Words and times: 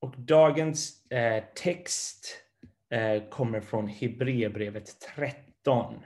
Och 0.00 0.14
dagens 0.18 1.10
eh, 1.10 1.44
text 1.54 2.42
eh, 2.90 3.28
kommer 3.28 3.60
från 3.60 3.88
Hebreerbrevet 3.88 5.00
13. 5.16 6.04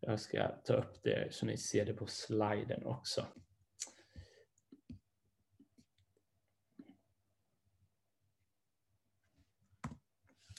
Jag 0.00 0.20
ska 0.20 0.48
ta 0.48 0.74
upp 0.74 1.02
det 1.02 1.34
så 1.34 1.46
ni 1.46 1.56
ser 1.56 1.84
det 1.84 1.94
på 1.94 2.06
sliden 2.06 2.86
också. 2.86 3.26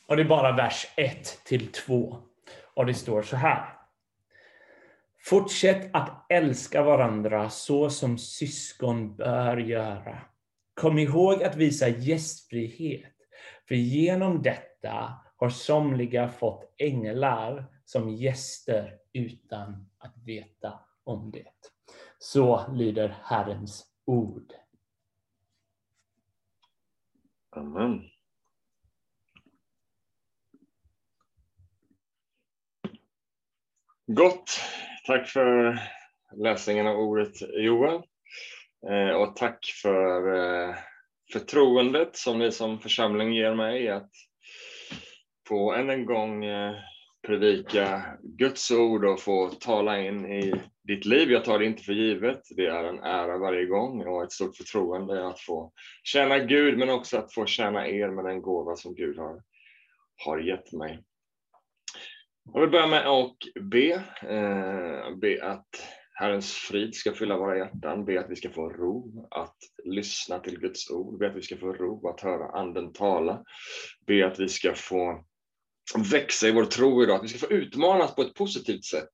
Och 0.06 0.18
det 0.18 0.24
är 0.24 0.28
bara 0.28 0.56
vers 0.56 0.88
1 0.98 1.42
till 1.46 1.72
2. 1.72 2.18
Och 2.74 2.86
det 2.86 2.94
står 2.94 3.22
så 3.22 3.36
här. 3.36 3.78
Fortsätt 5.24 5.96
att 5.96 6.26
älska 6.30 6.84
varandra 6.84 7.50
så 7.50 7.90
som 7.90 8.18
syskon 8.18 9.16
bör 9.16 9.58
göra. 9.58 10.31
Kom 10.74 11.00
ihåg 11.00 11.44
att 11.44 11.56
visa 11.56 11.88
gästfrihet, 11.88 13.16
för 13.68 13.76
genom 13.76 14.42
detta 14.42 15.14
har 15.36 15.50
somliga 15.50 16.30
fått 16.30 16.74
änglar 16.78 17.66
som 17.86 18.10
gäster 18.10 18.98
utan 19.14 19.90
att 19.98 20.18
veta 20.26 20.80
om 21.04 21.32
det. 21.32 21.52
Så 22.20 22.72
lyder 22.74 23.18
Herrens 23.24 23.88
ord. 24.06 24.54
Amen. 27.50 28.02
Gott. 34.08 34.50
Tack 35.06 35.28
för 35.28 35.80
läsningen 36.36 36.88
av 36.88 36.98
ordet 36.98 37.42
Joel. 37.42 38.02
Eh, 38.90 39.16
och 39.16 39.36
tack 39.36 39.66
för 39.82 40.36
eh, 40.36 40.76
förtroendet 41.34 42.16
som 42.16 42.40
ni 42.40 42.52
som 42.52 42.80
församling 42.80 43.34
ger 43.34 43.56
mig 43.56 43.90
att 43.90 44.12
få 45.48 45.74
än 45.74 45.90
en 45.90 46.06
gång 46.06 46.46
eh, 46.46 46.76
predika 47.28 48.04
Guds 48.24 48.72
ord 48.72 49.06
och 49.06 49.20
få 49.20 49.50
tala 49.50 50.00
in 50.00 50.26
i 50.26 50.54
ditt 50.84 51.06
liv. 51.06 51.32
Jag 51.32 51.46
tar 51.46 51.60
det 51.60 51.66
inte 51.66 51.84
för 51.84 51.94
givet. 51.94 52.42
Det 52.56 52.66
är 52.66 52.84
en 52.84 53.00
ära 53.00 53.38
varje 53.38 53.66
gång 53.66 54.08
och 54.08 54.24
ett 54.24 54.32
stort 54.32 54.58
förtroende 54.58 55.28
att 55.28 55.40
få 55.40 55.72
tjäna 56.04 56.40
Gud 56.40 56.78
men 56.78 56.90
också 56.90 57.18
att 57.18 57.34
få 57.34 57.46
tjäna 57.46 57.88
er 57.88 58.10
med 58.10 58.26
den 58.26 58.42
gåva 58.42 58.76
som 58.76 58.96
Gud 58.96 59.18
har, 59.18 59.42
har 60.26 60.40
gett 60.40 60.72
mig. 60.74 61.04
Jag 62.54 62.62
vill 62.62 62.70
börja 62.70 62.88
med 62.88 63.08
att 63.08 63.38
be, 63.62 63.94
eh, 64.24 65.16
be 65.16 65.40
att 65.44 66.01
Herrens 66.22 66.54
frid 66.54 66.96
ska 66.96 67.14
fylla 67.14 67.38
våra 67.38 67.58
hjärtan, 67.58 68.06
be 68.06 68.20
att 68.20 68.30
vi 68.30 68.36
ska 68.36 68.50
få 68.50 68.70
ro 68.70 69.28
att 69.32 69.58
lyssna 69.84 70.40
till 70.40 70.60
Guds 70.60 70.90
ord, 70.90 71.20
be 71.20 71.30
att 71.30 71.36
vi 71.36 71.42
ska 71.42 71.58
få 71.58 71.74
ro 71.74 72.10
att 72.10 72.22
höra 72.22 72.60
Anden 72.60 72.94
tala, 72.94 73.44
be 74.08 74.28
att 74.28 74.40
vi 74.40 74.50
ska 74.50 74.74
få 74.74 75.26
växa 76.12 76.48
i 76.48 76.52
vår 76.52 76.66
tro 76.66 77.04
idag, 77.04 77.16
att 77.16 77.24
vi 77.24 77.28
ska 77.28 77.48
få 77.48 77.54
utmanas 77.54 78.16
på 78.16 78.22
ett 78.22 78.34
positivt 78.34 78.86
sätt 78.86 79.14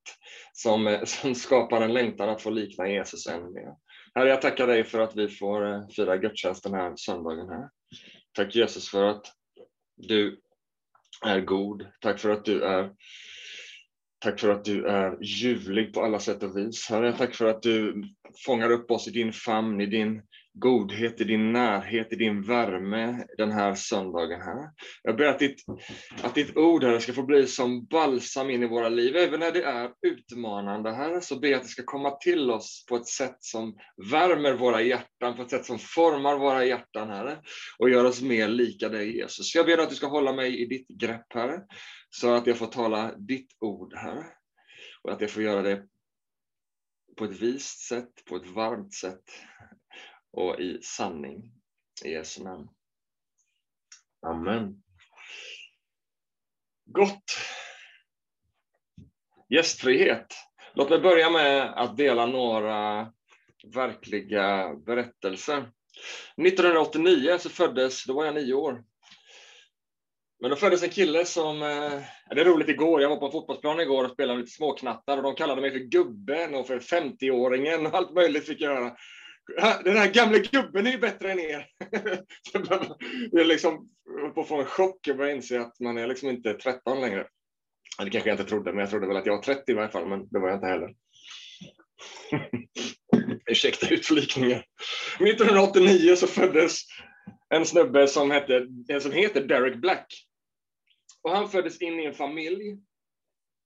som, 0.54 0.88
eh, 0.88 1.04
som 1.04 1.36
skapar 1.36 1.82
en 1.82 1.94
längtan 1.94 2.30
att 2.30 2.42
få 2.42 2.50
likna 2.50 2.90
Jesus 2.90 3.28
ännu 3.28 3.50
mer. 3.50 3.74
Herre, 4.16 4.30
jag 4.30 4.42
tackar 4.42 4.68
dig 4.68 4.84
för 4.84 5.00
att 5.00 5.16
vi 5.16 5.28
får 5.28 5.74
eh, 5.74 5.88
fira 5.88 6.18
gudstjänst 6.18 6.64
den 6.64 6.74
här 6.74 6.94
söndagen 6.96 7.50
här. 7.50 7.70
Tack 8.34 8.56
Jesus 8.56 8.90
för 8.90 9.04
att 9.04 9.26
du 9.96 10.40
är 11.26 11.42
god. 11.42 11.88
Tack 12.02 12.20
för 12.20 12.30
att 12.30 12.46
du 12.46 12.64
är 12.64 12.92
Tack 14.20 14.40
för 14.40 14.50
att 14.50 14.66
du 14.66 14.86
är 14.86 15.18
ljuvlig 15.22 15.94
på 15.94 16.02
alla 16.02 16.20
sätt 16.20 16.44
och 16.44 16.58
vis. 16.58 16.90
Herre, 16.90 17.14
tack 17.14 17.36
för 17.36 17.46
att 17.46 17.62
du 17.62 18.04
fångar 18.46 18.72
upp 18.72 18.92
oss 18.92 19.08
i 19.08 19.12
din 19.12 19.34
famn, 19.34 19.82
i 19.82 19.86
din 19.86 20.22
godhet, 20.60 21.22
i 21.22 21.24
din 21.24 21.52
närhet, 21.52 22.14
i 22.14 22.16
din 22.16 22.42
värme 22.42 23.26
den 23.38 23.52
här 23.52 23.76
söndagen, 23.76 24.42
här. 24.42 24.70
Jag 25.04 25.18
ber 25.18 25.26
att 25.26 25.40
ditt, 25.40 25.66
att 26.24 26.36
ditt 26.36 26.58
ord, 26.58 26.84
här 26.84 27.00
ska 27.00 27.14
få 27.14 27.24
bli 27.24 27.48
som 27.48 27.86
balsam 27.86 28.50
in 28.50 28.64
i 28.64 28.68
våra 28.68 28.90
liv. 28.90 29.16
Även 29.16 29.40
när 29.40 29.52
det 29.52 29.64
är 29.64 29.92
utmanande, 30.02 30.92
Herre, 30.92 31.22
så 31.22 31.40
ber 31.40 31.48
jag 31.48 31.58
att 31.58 31.64
det 31.64 31.70
ska 31.70 31.84
komma 31.84 32.12
till 32.12 32.52
oss 32.52 32.86
på 32.90 32.96
ett 32.96 33.08
sätt 33.08 33.38
som 33.40 33.78
värmer 34.12 34.54
våra 34.54 34.82
hjärtan, 34.82 35.36
på 35.36 35.42
ett 35.42 35.50
sätt 35.50 35.66
som 35.66 35.80
formar 35.80 36.38
våra 36.38 36.66
hjärtan, 36.66 37.10
Herre, 37.10 37.38
och 37.80 37.90
gör 37.90 38.06
oss 38.06 38.22
mer 38.22 38.48
lika 38.48 38.90
dig, 38.90 39.18
Jesus. 39.18 39.56
Jag 39.56 39.66
ber 39.66 39.78
att 39.78 39.90
du 39.90 39.96
ska 39.96 40.08
hålla 40.08 40.34
mig 40.34 40.62
i 40.62 40.66
ditt 40.66 40.88
grepp, 40.88 41.34
Herre, 41.34 41.62
så 42.10 42.34
att 42.34 42.48
jag 42.48 42.58
får 42.58 42.68
tala 42.68 43.16
ditt 43.18 43.50
ord, 43.60 43.94
Herre, 43.96 44.26
och 45.04 45.12
att 45.12 45.22
jag 45.22 45.30
får 45.30 45.44
göra 45.44 45.62
det 45.62 45.84
på 47.18 47.26
ett 47.26 47.42
vist 47.42 47.80
sätt, 47.88 48.26
på 48.30 48.36
ett 48.36 48.48
varmt 48.48 48.94
sätt, 48.94 49.24
och 50.38 50.60
i 50.60 50.80
sanning. 50.82 51.52
I 52.06 52.12
Jesu 52.12 52.44
namn. 52.44 52.68
Amen. 54.26 54.84
Gott. 56.86 57.38
Gästfrihet. 59.50 60.34
Låt 60.74 60.90
mig 60.90 61.00
börja 61.00 61.30
med 61.30 61.74
att 61.74 61.98
dela 61.98 62.26
några 62.26 63.12
verkliga 63.74 64.76
berättelser. 64.76 65.72
1989 66.48 67.38
så 67.40 67.50
föddes, 67.50 68.06
då 68.06 68.14
var 68.14 68.26
jag 68.26 68.36
nio 68.36 68.54
år. 68.54 68.84
Men 70.40 70.50
då 70.50 70.56
föddes 70.56 70.84
en 70.84 70.90
kille 70.90 71.26
som, 71.26 71.62
eh, 71.62 72.02
det 72.30 72.42
är 72.42 72.46
roligt 72.46 72.70
igår, 72.70 73.02
jag 73.02 73.10
var 73.10 73.18
på 73.18 73.26
en 73.26 73.32
fotbollsplan 73.32 73.80
igår 73.80 74.06
och 74.06 74.12
spelade 74.12 74.40
lite 74.40 74.52
småknattar 74.52 75.18
och 75.18 75.24
de 75.24 75.36
kallade 75.36 75.62
mig 75.62 75.72
för 75.72 75.80
gubben 75.80 76.56
och 76.56 76.68
för 76.68 76.80
50-åringen 76.80 77.86
och 77.86 77.94
allt 77.94 78.14
möjligt 78.14 78.48
fick 78.48 78.62
jag 78.62 78.76
göra. 78.76 78.96
Den 79.84 79.98
här 79.98 80.14
gamla 80.14 80.38
gubben 80.38 80.88
är 80.88 80.92
ju 80.92 80.98
bättre 80.98 81.32
än 81.32 81.40
er. 81.40 81.68
Jag 83.32 83.42
är 83.42 83.46
liksom 83.46 83.90
på 84.36 84.42
att 84.42 84.48
få 84.48 84.60
en 84.60 84.66
chock 84.66 85.08
och 85.08 85.18
börja 85.18 85.36
inse 85.36 85.62
att 85.62 85.80
man 85.80 85.98
är 85.98 86.08
liksom 86.08 86.30
inte 86.30 86.54
13 86.54 87.02
längre. 87.02 87.28
Det 88.04 88.10
kanske 88.10 88.30
jag 88.30 88.40
inte 88.40 88.50
trodde, 88.50 88.72
men 88.72 88.80
jag 88.80 88.90
trodde 88.90 89.08
väl 89.08 89.18
att 89.18 89.26
jag 89.26 89.36
var 89.36 89.44
30 89.44 89.72
i 89.72 89.74
varje 89.74 89.90
fall, 89.90 90.08
men 90.08 90.28
det 90.30 90.40
var 90.40 90.48
jag 90.48 90.58
inte 90.58 90.68
heller. 90.68 90.96
Ursäkta 93.52 93.90
utflikningen. 93.90 94.62
1989 95.20 96.16
så 96.16 96.28
föddes 96.28 96.82
en 97.50 97.66
snubbe 97.66 98.08
som, 98.08 98.32
hette, 98.32 98.68
som 99.02 99.12
heter 99.12 99.48
Derek 99.48 99.76
Black. 99.76 100.08
Och 101.24 101.32
han 101.32 101.50
föddes 101.50 101.82
in 101.82 102.00
i 102.00 102.06
en 102.06 102.14
familj 102.14 102.78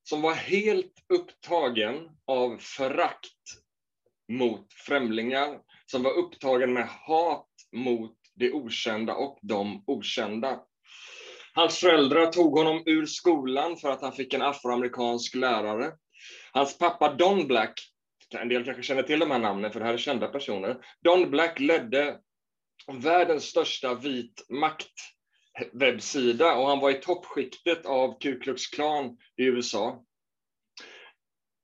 som 0.04 0.22
var 0.22 0.34
helt 0.34 0.94
upptagen 1.14 2.10
av 2.26 2.58
förakt 2.58 3.61
mot 4.32 4.74
främlingar, 4.74 5.60
som 5.86 6.04
var 6.04 6.12
upptagen 6.12 6.74
med 6.74 6.88
hat 6.88 7.48
mot 7.72 8.18
det 8.36 8.52
okända 8.52 9.16
och 9.16 9.40
de 9.42 9.84
okända. 9.88 10.60
Hans 11.54 11.80
föräldrar 11.80 12.32
tog 12.32 12.58
honom 12.58 12.84
ur 12.86 13.06
skolan 13.06 13.78
för 13.78 13.90
att 13.90 14.02
han 14.02 14.12
fick 14.12 14.34
en 14.34 14.42
afroamerikansk 14.42 15.36
lärare. 15.36 15.92
Hans 16.54 16.78
pappa 16.78 17.14
Don 17.14 17.48
Black, 17.48 17.80
en 18.36 18.50
del 18.50 18.66
kanske 18.66 18.84
känner 18.84 19.04
till 19.04 19.20
de 19.20 19.32
här 19.32 19.40
namnen 19.40 19.72
för 19.72 19.80
det 19.80 19.86
här 19.86 19.94
är 19.94 19.98
kända 19.98 20.28
personer. 20.28 20.78
Don 21.04 21.32
Black 21.32 21.60
ledde 21.60 22.20
världens 22.88 23.44
största 23.44 23.94
vit 23.94 24.46
makt-webbsida, 24.50 26.56
och 26.56 26.68
han 26.68 26.80
var 26.80 26.90
i 26.90 27.02
toppskiktet 27.02 27.86
av 27.86 28.20
Ku 28.20 28.40
Klux 28.40 28.68
Klan 28.68 29.18
i 29.38 29.44
USA 29.44 30.04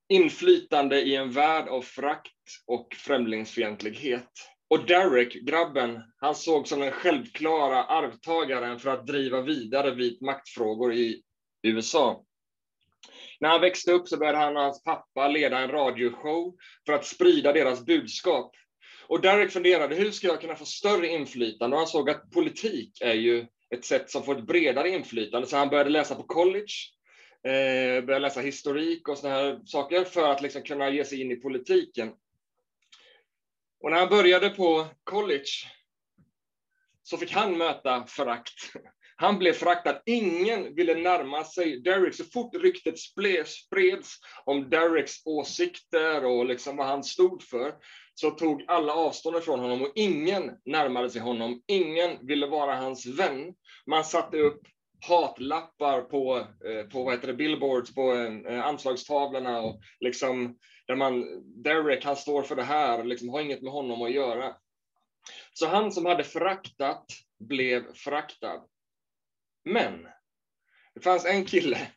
inflytande 0.10 1.02
i 1.02 1.16
en 1.16 1.32
värld 1.32 1.68
av 1.68 1.82
frakt 1.82 2.32
och 2.66 2.96
främlingsfientlighet. 2.96 4.30
Och 4.70 4.86
Derek, 4.86 5.34
grabben, 5.34 6.02
han 6.18 6.36
såg 6.36 6.68
som 6.68 6.80
den 6.80 6.92
självklara 6.92 7.84
arvtagaren 7.84 8.80
för 8.80 8.90
att 8.90 9.08
driva 9.08 9.42
vidare 9.42 9.92
vit 9.92 10.22
maktfrågor 10.22 10.94
i 10.94 11.22
USA. 11.64 12.24
När 13.40 13.50
han 13.50 13.62
växte 13.62 13.92
upp 13.92 14.08
så 14.08 14.18
började 14.18 14.38
han 14.38 14.58
och 14.58 14.64
hans 14.64 14.84
pappa 14.84 15.28
leda 15.28 15.60
en 15.60 15.72
radioshow 15.72 16.56
för 16.86 16.94
att 16.94 17.06
sprida 17.06 17.54
deras 17.54 17.86
budskap. 17.86 18.52
Och 19.08 19.22
Derek 19.22 19.52
funderade, 19.52 19.96
hur 19.96 20.12
ska 20.12 20.28
jag 20.28 20.42
kunna 20.42 20.56
få 20.56 20.66
större 20.66 21.08
inflytande? 21.08 21.76
Och 21.76 21.80
han 21.80 21.88
såg 21.88 22.10
att 22.10 22.32
politik 22.32 23.02
är 23.02 23.14
ju 23.14 23.48
ett 23.76 23.86
sätt 23.86 24.12
som 24.12 24.24
får 24.24 24.38
ett 24.38 24.48
bredare 24.48 24.90
inflytande, 24.90 25.48
så 25.48 25.58
han 25.58 25.70
började 25.70 25.90
läsa 25.90 26.16
på 26.16 26.24
college 26.24 26.74
eh, 27.44 28.06
börja 28.06 28.20
läsa 28.20 28.42
historik 28.42 29.08
och 29.08 29.18
såna 29.18 29.34
här 29.34 29.60
saker 29.66 30.04
för 30.04 30.32
att 30.32 30.42
liksom 30.42 30.62
kunna 30.64 30.90
ge 30.90 31.06
sig 31.06 31.22
in 31.22 31.32
i 31.32 31.36
politiken. 31.36 32.12
Och 33.80 33.92
när 33.92 34.00
han 34.00 34.10
började 34.10 34.50
på 34.50 34.88
college 35.04 35.68
så 37.04 37.18
fick 37.18 37.32
han 37.32 37.58
möta 37.58 38.06
förakt. 38.06 38.54
Han 39.20 39.40
blev 39.40 39.54
föraktad. 39.54 40.02
Ingen 40.06 40.76
ville 40.76 40.96
närma 40.96 41.44
sig 41.44 41.80
Derek. 41.80 42.16
Så 42.16 42.24
fort 42.24 42.56
ryktet 42.56 43.00
spreds 43.50 44.16
om 44.46 44.70
Dereks 44.70 45.26
åsikter 45.26 46.26
och 46.26 46.46
liksom 46.46 46.78
vad 46.78 46.88
han 46.88 47.04
stod 47.04 47.44
för, 47.44 47.74
så 48.14 48.32
tog 48.32 48.64
alla 48.68 48.94
avstånd 48.94 49.44
från 49.44 49.60
honom 49.60 49.82
och 49.82 49.92
ingen 49.96 50.52
närmade 50.66 51.10
sig 51.10 51.22
honom. 51.22 51.64
Ingen 51.68 52.28
ville 52.28 52.48
vara 52.48 52.76
hans 52.76 53.06
vän. 53.06 53.54
Man 53.86 54.04
satte 54.04 54.38
upp 54.38 54.62
hatlappar 55.02 56.02
på, 56.02 56.38
eh, 56.38 56.88
på 56.92 57.04
vad 57.04 57.14
heter 57.14 57.28
det, 57.28 57.34
billboards 57.34 57.96
på 57.96 58.14
eh, 58.14 58.66
anslagstavlorna 58.66 59.62
och 59.62 59.82
liksom 60.00 60.58
där 60.88 60.96
man, 60.96 61.26
Derek, 61.64 62.06
han 62.06 62.16
står 62.16 62.44
för 62.44 62.56
det 62.56 62.64
här, 62.64 63.04
liksom 63.04 63.30
har 63.30 63.42
inget 63.42 63.62
med 63.62 63.74
honom 63.74 64.02
att 64.02 64.12
göra. 64.12 64.56
Så 65.54 65.68
han 65.68 65.92
som 65.92 66.06
hade 66.06 66.24
föraktat 66.24 67.06
blev 67.40 67.94
föraktad. 67.94 68.64
Men 69.66 70.08
det 70.96 71.02
fanns 71.02 71.26
en 71.26 71.46
kille 71.46 71.88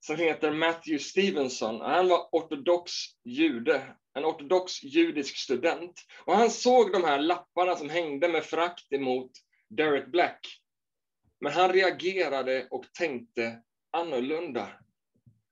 som 0.00 0.16
heter 0.16 0.52
Matthew 0.52 1.04
Stevenson. 1.04 1.80
Han 1.80 2.08
var 2.08 2.28
ortodox 2.32 2.92
jude, 3.24 3.96
en 4.14 4.24
ortodox 4.24 4.82
judisk 4.82 5.36
student. 5.36 6.00
Och 6.24 6.34
han 6.34 6.50
såg 6.50 6.92
de 6.92 7.04
här 7.04 7.18
lapparna 7.18 7.76
som 7.76 7.90
hängde 7.90 8.28
med 8.28 8.44
förakt 8.44 8.92
emot 8.92 9.30
Derek 9.70 10.06
Black. 10.06 10.63
Men 11.44 11.52
han 11.52 11.72
reagerade 11.72 12.66
och 12.70 12.84
tänkte 12.98 13.58
annorlunda. 13.92 14.68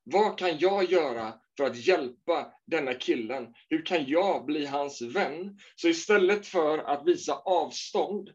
Vad 0.05 0.39
kan 0.39 0.59
jag 0.59 0.85
göra 0.85 1.35
för 1.57 1.65
att 1.65 1.87
hjälpa 1.87 2.53
denna 2.67 2.95
killen? 2.95 3.55
Hur 3.69 3.87
kan 3.87 4.07
jag 4.07 4.47
bli 4.47 4.67
hans 4.67 5.03
vän? 5.03 5.59
Så 5.77 5.89
istället 5.89 6.47
för 6.47 6.79
att 6.79 7.07
visa 7.07 7.35
avstånd 7.35 8.31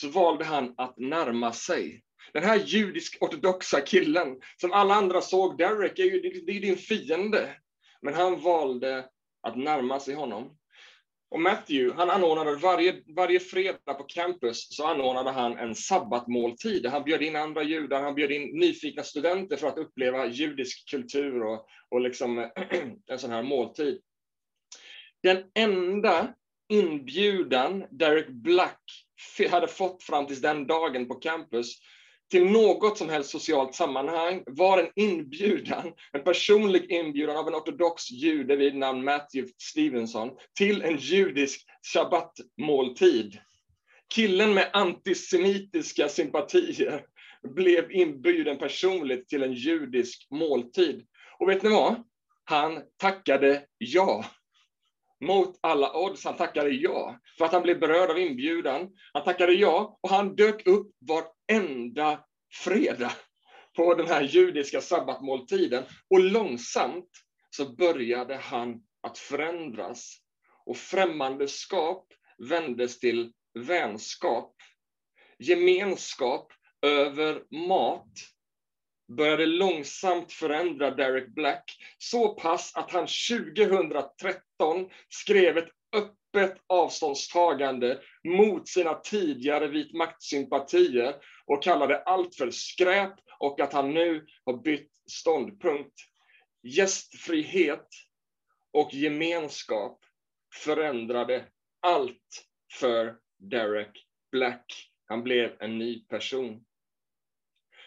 så 0.00 0.08
valde 0.08 0.44
han 0.44 0.74
att 0.76 0.98
närma 0.98 1.52
sig. 1.52 2.02
Den 2.32 2.42
här 2.42 2.56
judisk-ortodoxa 2.56 3.80
killen, 3.80 4.40
som 4.60 4.72
alla 4.72 4.94
andra 4.94 5.20
såg, 5.20 5.58
Derek 5.58 5.98
är 5.98 6.04
ju 6.04 6.20
det 6.20 6.52
är 6.52 6.60
din 6.60 6.76
fiende. 6.76 7.56
Men 8.02 8.14
han 8.14 8.40
valde 8.40 9.08
att 9.42 9.56
närma 9.56 10.00
sig 10.00 10.14
honom. 10.14 10.56
Och 11.28 11.40
Matthew, 11.40 11.96
han 11.96 12.10
anordnade 12.10 12.56
varje, 12.56 13.02
varje 13.16 13.40
fredag 13.40 13.94
på 13.94 14.02
campus 14.02 14.66
så 14.70 14.86
anordnade 14.86 15.30
han 15.30 15.58
en 15.58 15.74
sabbatmåltid. 15.74 16.86
Han 16.86 17.04
bjöd 17.04 17.22
in 17.22 17.36
andra 17.36 17.62
judar, 17.62 18.02
han 18.02 18.14
bjöd 18.14 18.32
in 18.32 18.58
nyfikna 18.58 19.02
studenter 19.02 19.56
för 19.56 19.68
att 19.68 19.78
uppleva 19.78 20.26
judisk 20.26 20.90
kultur 20.90 21.42
och, 21.42 21.66
och 21.88 22.00
liksom 22.00 22.38
en 23.06 23.18
sån 23.18 23.30
här 23.30 23.42
måltid. 23.42 24.00
Den 25.22 25.44
enda 25.54 26.34
inbjudan 26.68 27.84
Derek 27.90 28.28
Black 28.28 28.80
hade 29.50 29.68
fått 29.68 30.02
fram 30.02 30.26
till 30.26 30.40
den 30.40 30.66
dagen 30.66 31.08
på 31.08 31.14
campus 31.14 31.78
till 32.30 32.44
något 32.44 32.98
som 32.98 33.08
helst 33.08 33.30
socialt 33.30 33.74
sammanhang 33.74 34.42
var 34.46 34.78
en 34.78 34.88
inbjudan, 34.94 35.92
en 36.12 36.24
personlig 36.24 36.92
inbjudan 36.92 37.36
av 37.36 37.48
en 37.48 37.54
ortodox 37.54 38.10
jude 38.10 38.56
vid 38.56 38.76
namn 38.76 39.04
Matthew 39.04 39.52
Stevenson 39.58 40.30
till 40.58 40.82
en 40.82 40.96
judisk 40.96 41.66
sabbatmåltid. 41.92 43.38
Killen 44.14 44.54
med 44.54 44.70
antisemitiska 44.72 46.08
sympatier 46.08 47.04
blev 47.42 47.92
inbjuden 47.92 48.58
personligt 48.58 49.28
till 49.28 49.42
en 49.42 49.52
judisk 49.52 50.26
måltid. 50.30 51.06
Och 51.38 51.48
vet 51.48 51.62
ni 51.62 51.68
vad? 51.68 52.02
Han 52.44 52.82
tackade 52.96 53.62
ja. 53.78 54.24
Mot 55.20 55.58
alla 55.60 55.96
odds, 55.96 56.24
han 56.24 56.36
tackade 56.36 56.70
ja. 56.70 57.18
För 57.38 57.44
att 57.44 57.52
han 57.52 57.62
blev 57.62 57.80
berörd 57.80 58.10
av 58.10 58.18
inbjudan. 58.18 58.88
Han 59.12 59.24
tackade 59.24 59.52
ja 59.52 59.98
och 60.02 60.10
han 60.10 60.36
dök 60.36 60.66
upp 60.66 60.90
varenda 61.48 62.24
fredag 62.64 63.12
på 63.76 63.94
den 63.94 64.06
här 64.06 64.22
judiska 64.22 64.80
sabbatmåltiden. 64.80 65.84
Och 66.10 66.20
långsamt 66.20 67.10
så 67.50 67.74
började 67.74 68.36
han 68.36 68.82
att 69.02 69.18
förändras. 69.18 70.16
Och 70.66 70.76
främmandeskap 70.76 72.06
vändes 72.48 72.98
till 72.98 73.32
vänskap. 73.54 74.54
Gemenskap 75.38 76.52
över 76.82 77.42
mat 77.68 78.12
började 79.16 79.46
långsamt 79.46 80.32
förändra 80.32 80.90
Derek 80.90 81.34
Black 81.34 81.76
så 81.98 82.34
pass 82.34 82.72
att 82.74 82.90
han 82.90 83.06
2013 83.06 84.90
skrev 85.08 85.58
ett 85.58 85.68
öppet 85.96 86.62
avståndstagande 86.66 88.00
mot 88.24 88.68
sina 88.68 88.94
tidigare 88.94 89.68
vitmaktsympatier 89.68 91.14
och 91.46 91.62
kallade 91.62 92.02
allt 92.02 92.34
för 92.34 92.50
skräp 92.50 93.14
och 93.38 93.60
att 93.60 93.72
han 93.72 93.94
nu 93.94 94.26
har 94.44 94.62
bytt 94.62 94.90
ståndpunkt. 95.10 95.94
Gästfrihet 96.62 97.88
och 98.72 98.94
gemenskap 98.94 100.00
förändrade 100.64 101.44
allt 101.82 102.46
för 102.80 103.16
Derek 103.38 104.06
Black. 104.32 104.90
Han 105.06 105.22
blev 105.22 105.56
en 105.60 105.78
ny 105.78 106.00
person. 106.00 106.64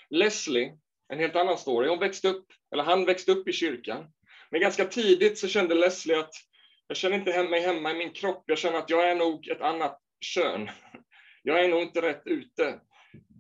Leslie, 0.10 0.78
en 1.08 1.20
helt 1.20 1.36
annan 1.36 1.58
story. 1.58 1.90
Hon 1.90 2.00
växte 2.00 2.28
upp, 2.28 2.46
eller 2.72 2.84
han 2.84 3.06
växte 3.06 3.32
upp 3.32 3.48
i 3.48 3.54
kyrkan. 3.54 4.06
Men 4.52 4.62
ganska 4.62 4.86
tidigt 4.86 5.40
så 5.40 5.48
kände 5.48 5.76
Leslie 5.76 6.20
att 6.20 6.34
jag 6.90 6.98
känner 6.98 7.18
inte 7.18 7.44
mig 7.44 7.62
hemma 7.62 7.92
i 7.92 7.98
min 7.98 8.14
kropp. 8.14 8.44
Jag 8.46 8.58
känner 8.58 8.78
att 8.78 8.90
jag 8.90 9.12
är 9.12 9.16
nog 9.16 9.48
ett 9.48 9.62
annat 9.62 10.00
kön. 10.22 10.70
Jag 11.44 11.64
är 11.64 11.68
nog 11.68 11.82
inte 11.82 12.02
rätt 12.02 12.22
ute. 12.26 12.80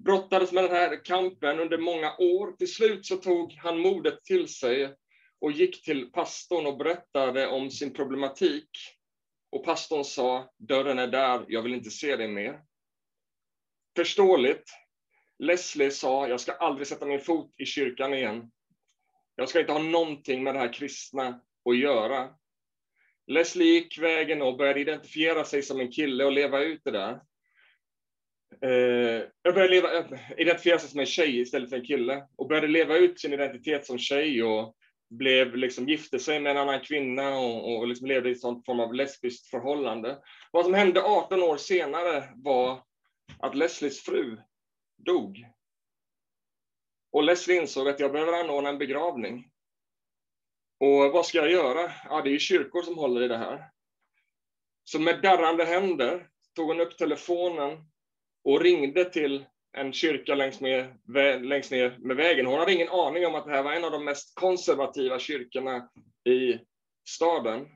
Brottades 0.05 0.51
med 0.51 0.63
den 0.63 0.71
här 0.71 1.05
kampen 1.05 1.59
under 1.59 1.77
många 1.77 2.17
år. 2.17 2.51
Till 2.57 2.73
slut 2.73 3.05
så 3.05 3.15
tog 3.15 3.53
han 3.53 3.79
modet 3.79 4.23
till 4.23 4.47
sig 4.47 4.95
och 5.41 5.51
gick 5.51 5.83
till 5.83 6.11
pastorn 6.11 6.65
och 6.65 6.77
berättade 6.77 7.47
om 7.47 7.71
sin 7.71 7.93
problematik. 7.93 8.69
Och 9.51 9.65
pastorn 9.65 10.03
sa, 10.03 10.53
dörren 10.57 10.99
är 10.99 11.07
där, 11.07 11.45
jag 11.47 11.61
vill 11.61 11.73
inte 11.73 11.89
se 11.89 12.15
dig 12.15 12.27
mer. 12.27 12.61
Förståeligt. 13.95 14.69
Leslie 15.39 15.91
sa, 15.91 16.27
jag 16.27 16.39
ska 16.39 16.51
aldrig 16.51 16.87
sätta 16.87 17.05
min 17.05 17.19
fot 17.19 17.53
i 17.57 17.65
kyrkan 17.65 18.13
igen. 18.13 18.51
Jag 19.35 19.49
ska 19.49 19.59
inte 19.59 19.73
ha 19.73 19.79
någonting 19.79 20.43
med 20.43 20.55
det 20.55 20.59
här 20.59 20.73
kristna 20.73 21.41
att 21.69 21.77
göra. 21.77 22.39
Leslie 23.29 23.73
gick 23.73 23.99
vägen 23.99 24.41
och 24.41 24.57
började 24.57 24.79
identifiera 24.79 25.43
sig 25.43 25.61
som 25.61 25.79
en 25.79 25.91
kille 25.91 26.25
och 26.25 26.31
leva 26.31 26.59
ut 26.59 26.81
det 26.83 26.91
där. 26.91 27.19
Eh, 28.61 29.23
jag 29.41 29.53
började 29.53 29.73
leva, 29.73 29.97
eh, 29.97 30.05
identifiera 30.37 30.79
sig 30.79 30.89
som 30.89 30.99
en 30.99 31.05
tjej 31.05 31.39
istället 31.39 31.69
för 31.69 31.77
en 31.77 31.85
kille 31.85 32.23
och 32.35 32.47
började 32.47 32.67
leva 32.67 32.97
ut 32.97 33.19
sin 33.19 33.33
identitet 33.33 33.85
som 33.85 33.97
tjej 33.97 34.43
och 34.43 34.75
blev 35.09 35.55
liksom, 35.55 35.89
gifte 35.89 36.19
sig 36.19 36.39
med 36.39 36.51
en 36.51 36.57
annan 36.57 36.79
kvinna 36.79 37.39
och, 37.39 37.77
och 37.77 37.87
liksom 37.87 38.07
levde 38.07 38.29
i 38.29 38.33
en 38.33 38.39
sån 38.39 38.63
form 38.63 38.79
av 38.79 38.93
lesbiskt 38.93 39.47
förhållande. 39.47 40.17
Vad 40.51 40.65
som 40.65 40.73
hände 40.73 41.01
18 41.01 41.43
år 41.43 41.57
senare 41.57 42.23
var 42.35 42.83
att 43.39 43.55
Leslies 43.55 44.01
fru 44.01 44.37
dog. 44.97 45.45
Och 47.11 47.23
Leslie 47.23 47.61
insåg 47.61 47.89
att 47.89 47.99
jag 47.99 48.11
behöver 48.11 48.33
anordna 48.33 48.69
en 48.69 48.77
begravning. 48.77 49.51
Och 50.79 51.11
vad 51.11 51.25
ska 51.25 51.37
jag 51.37 51.51
göra? 51.51 51.91
Ja, 52.09 52.21
det 52.21 52.29
är 52.29 52.31
ju 52.31 52.39
kyrkor 52.39 52.81
som 52.81 52.97
håller 52.97 53.21
i 53.21 53.27
det 53.27 53.37
här. 53.37 53.63
Så 54.83 54.99
med 54.99 55.21
darrande 55.21 55.65
händer 55.65 56.27
tog 56.55 56.67
hon 56.67 56.81
upp 56.81 56.97
telefonen 56.97 57.77
och 58.43 58.61
ringde 58.61 59.05
till 59.05 59.45
en 59.77 59.93
kyrka 59.93 60.35
längs, 60.35 60.59
med, 60.61 61.45
längs 61.45 61.71
ner 61.71 61.97
med 61.99 62.15
vägen. 62.15 62.45
Hon 62.45 62.59
hade 62.59 62.73
ingen 62.73 62.89
aning 62.89 63.25
om 63.25 63.35
att 63.35 63.45
det 63.45 63.51
här 63.51 63.63
var 63.63 63.73
en 63.73 63.85
av 63.85 63.91
de 63.91 64.05
mest 64.05 64.35
konservativa 64.35 65.19
kyrkorna 65.19 65.89
i 66.29 66.59
staden. 67.07 67.67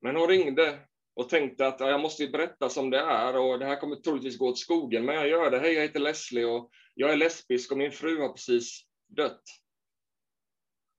Men 0.00 0.16
hon 0.16 0.28
ringde 0.28 0.78
och 1.14 1.28
tänkte 1.28 1.66
att 1.66 1.80
ja, 1.80 1.90
jag 1.90 2.00
måste 2.00 2.26
berätta 2.26 2.68
som 2.68 2.90
det 2.90 2.98
är 2.98 3.36
och 3.36 3.58
det 3.58 3.66
här 3.66 3.80
kommer 3.80 3.96
troligtvis 3.96 4.38
gå 4.38 4.48
åt 4.48 4.58
skogen, 4.58 5.04
men 5.04 5.14
jag 5.14 5.28
gör 5.28 5.50
det. 5.50 5.58
Hej, 5.58 5.72
jag 5.72 5.82
heter 5.82 6.00
Leslie 6.00 6.44
och 6.44 6.70
jag 6.94 7.10
är 7.10 7.16
lesbisk 7.16 7.72
och 7.72 7.78
min 7.78 7.92
fru 7.92 8.20
har 8.20 8.28
precis 8.28 8.82
dött. 9.08 9.42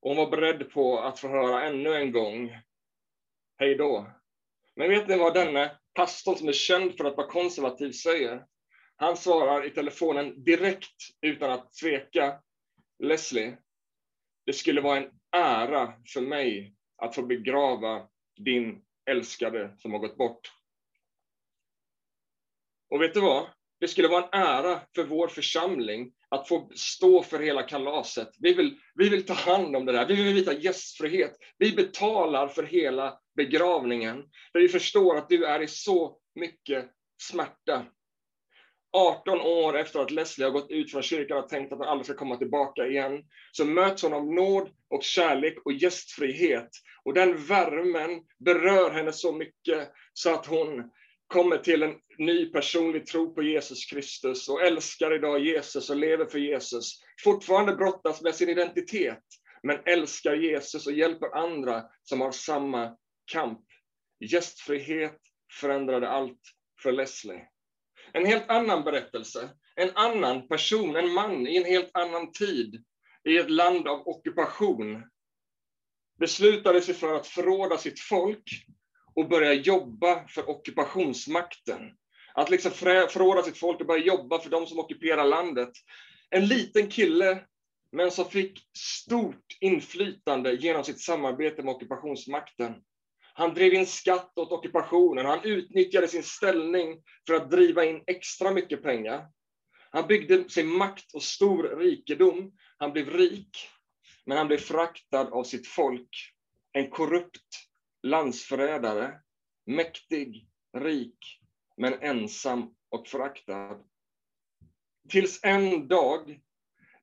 Och 0.01 0.10
hon 0.10 0.17
var 0.17 0.31
beredd 0.31 0.72
på 0.72 1.00
att 1.00 1.20
få 1.20 1.27
höra 1.27 1.63
ännu 1.63 1.96
en 1.96 2.12
gång, 2.12 2.58
hej 3.58 3.75
då. 3.75 4.12
Men 4.75 4.89
vet 4.89 5.08
ni 5.08 5.17
vad 5.17 5.34
denne 5.34 5.77
pastorn 5.93 6.36
som 6.36 6.48
är 6.48 6.53
känd 6.53 6.98
för 6.98 7.05
att 7.05 7.17
vara 7.17 7.27
konservativ 7.27 7.91
säger? 7.91 8.46
Han 8.96 9.17
svarar 9.17 9.65
i 9.65 9.70
telefonen 9.70 10.43
direkt 10.43 10.96
utan 11.22 11.51
att 11.51 11.74
tveka. 11.74 12.39
Leslie, 13.00 13.58
det 14.46 14.53
skulle 14.53 14.81
vara 14.81 14.98
en 14.98 15.12
ära 15.31 15.93
för 16.13 16.22
mig 16.22 16.75
att 16.98 17.15
få 17.15 17.22
begrava 17.22 18.08
din 18.36 18.81
älskade 19.05 19.75
som 19.77 19.91
har 19.91 20.00
gått 20.00 20.17
bort. 20.17 20.51
Och 22.89 23.01
vet 23.01 23.13
du 23.13 23.22
vad? 23.22 23.48
Det 23.79 23.88
skulle 23.88 24.08
vara 24.08 24.24
en 24.24 24.41
ära 24.41 24.81
för 24.96 25.03
vår 25.03 25.27
församling 25.27 26.13
att 26.31 26.47
få 26.47 26.69
stå 26.75 27.23
för 27.23 27.39
hela 27.39 27.63
kalaset. 27.63 28.29
Vi 28.39 28.53
vill, 28.53 28.77
vi 28.95 29.09
vill 29.09 29.25
ta 29.25 29.33
hand 29.33 29.75
om 29.75 29.85
det 29.85 29.91
där. 29.91 30.07
Vi 30.07 30.15
vill 30.15 30.33
visa 30.33 30.53
gästfrihet. 30.53 31.38
Vi 31.57 31.71
betalar 31.71 32.47
för 32.47 32.63
hela 32.63 33.19
begravningen. 33.35 34.23
För 34.51 34.59
vi 34.59 34.67
förstår 34.67 35.17
att 35.17 35.29
du 35.29 35.45
är 35.45 35.61
i 35.61 35.67
så 35.67 36.17
mycket 36.35 36.89
smärta. 37.21 37.85
18 38.93 39.41
år 39.41 39.77
efter 39.77 40.00
att 40.00 40.11
Leslie 40.11 40.45
har 40.45 40.51
gått 40.51 40.71
ut 40.71 40.91
från 40.91 41.01
kyrkan 41.01 41.38
och 41.38 41.50
tänkt 41.50 41.73
att 41.73 41.79
hon 41.79 41.88
aldrig 41.88 42.05
ska 42.05 42.15
komma 42.15 42.38
tillbaka 42.38 42.88
igen, 42.88 43.23
så 43.51 43.65
möts 43.65 44.03
hon 44.03 44.13
av 44.13 44.33
nåd 44.33 44.69
och 44.89 45.03
kärlek 45.03 45.57
och 45.65 45.73
gästfrihet. 45.73 46.69
Och 47.03 47.13
den 47.13 47.45
värmen 47.45 48.21
berör 48.45 48.91
henne 48.91 49.11
så 49.11 49.31
mycket 49.31 49.91
så 50.13 50.33
att 50.33 50.45
hon 50.45 50.91
kommer 51.31 51.57
till 51.57 51.83
en 51.83 51.95
ny 52.17 52.45
personlig 52.45 53.05
tro 53.05 53.35
på 53.35 53.43
Jesus 53.43 53.85
Kristus 53.85 54.50
och 54.50 54.61
älskar 54.61 55.15
idag 55.15 55.39
Jesus 55.39 55.89
och 55.89 55.95
lever 55.95 56.25
för 56.25 56.39
Jesus. 56.39 57.01
Fortfarande 57.23 57.75
brottas 57.75 58.21
med 58.21 58.35
sin 58.35 58.50
identitet, 58.50 59.23
men 59.63 59.79
älskar 59.85 60.35
Jesus 60.35 60.88
och 60.88 60.93
hjälper 60.93 61.35
andra 61.38 61.83
som 62.03 62.21
har 62.21 62.31
samma 62.31 62.97
kamp. 63.31 63.65
Gästfrihet 64.31 65.17
förändrade 65.59 66.09
allt 66.09 66.39
för 66.83 66.91
Leslie. 66.91 67.47
En 68.13 68.25
helt 68.25 68.50
annan 68.50 68.83
berättelse. 68.83 69.50
En 69.75 69.91
annan 69.95 70.47
person, 70.47 70.95
en 70.95 71.13
man 71.13 71.47
i 71.47 71.57
en 71.57 71.65
helt 71.65 71.91
annan 71.93 72.31
tid, 72.31 72.83
i 73.29 73.38
ett 73.38 73.50
land 73.50 73.88
av 73.88 74.07
ockupation, 74.07 75.03
beslutade 76.19 76.81
sig 76.81 76.93
för 76.93 77.15
att 77.15 77.27
förråda 77.27 77.77
sitt 77.77 78.00
folk 78.00 78.65
och 79.21 79.29
börja 79.29 79.53
jobba 79.53 80.27
för 80.27 80.49
ockupationsmakten. 80.49 81.81
Att 82.33 82.49
liksom 82.49 82.71
förråda 82.71 83.43
sitt 83.43 83.57
folk 83.57 83.79
och 83.81 83.87
börja 83.87 84.05
jobba 84.05 84.39
för 84.39 84.49
de 84.49 84.67
som 84.67 84.79
ockuperar 84.79 85.25
landet. 85.25 85.69
En 86.29 86.47
liten 86.47 86.87
kille, 86.87 87.43
men 87.91 88.11
som 88.11 88.25
fick 88.25 88.59
stort 88.77 89.57
inflytande 89.59 90.53
genom 90.53 90.83
sitt 90.83 90.99
samarbete 90.99 91.63
med 91.63 91.75
ockupationsmakten. 91.75 92.75
Han 93.33 93.53
drev 93.53 93.73
in 93.73 93.85
skatt 93.85 94.31
åt 94.35 94.51
ockupationen, 94.51 95.25
han 95.25 95.43
utnyttjade 95.43 96.07
sin 96.07 96.23
ställning 96.23 97.03
för 97.27 97.33
att 97.33 97.51
driva 97.51 97.85
in 97.85 98.03
extra 98.07 98.51
mycket 98.51 98.83
pengar. 98.83 99.27
Han 99.91 100.07
byggde 100.07 100.49
sig 100.49 100.63
makt 100.63 101.13
och 101.13 101.23
stor 101.23 101.77
rikedom. 101.79 102.51
Han 102.77 102.93
blev 102.93 103.09
rik, 103.09 103.69
men 104.25 104.37
han 104.37 104.47
blev 104.47 104.57
fraktad 104.57 105.29
av 105.31 105.43
sitt 105.43 105.67
folk. 105.67 106.09
En 106.73 106.89
korrupt 106.89 107.70
landsförrädare, 108.03 109.13
mäktig, 109.65 110.48
rik, 110.77 111.39
men 111.77 111.93
ensam 111.93 112.75
och 112.89 113.08
föraktad. 113.08 113.84
Tills 115.10 115.39
en 115.43 115.88
dag, 115.88 116.39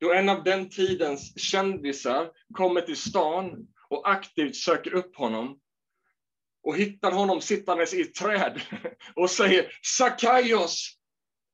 då 0.00 0.12
en 0.12 0.28
av 0.28 0.44
den 0.44 0.70
tidens 0.70 1.40
kändisar 1.40 2.30
kommer 2.54 2.80
till 2.80 2.96
stan 2.96 3.68
och 3.88 4.10
aktivt 4.10 4.56
söker 4.56 4.94
upp 4.94 5.16
honom 5.16 5.60
och 6.62 6.76
hittar 6.76 7.12
honom 7.12 7.40
sittandes 7.40 7.94
i 7.94 8.00
ett 8.00 8.14
träd 8.14 8.60
och 9.14 9.30
säger 9.30 9.72
Sakaios, 9.82 10.98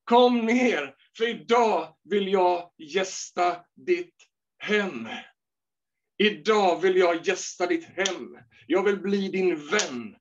kom 0.05 0.47
ner, 0.47 0.95
för 1.17 1.29
idag 1.29 1.97
vill 2.03 2.33
jag 2.33 2.71
gästa 2.79 3.57
ditt 3.75 4.17
hem. 4.59 5.09
Idag 6.19 6.81
vill 6.81 6.97
jag 6.97 7.27
gästa 7.27 7.67
ditt 7.67 7.85
hem. 7.85 8.39
Jag 8.67 8.83
vill 8.83 9.01
bli 9.01 9.29
din 9.29 9.67
vän. 9.67 10.17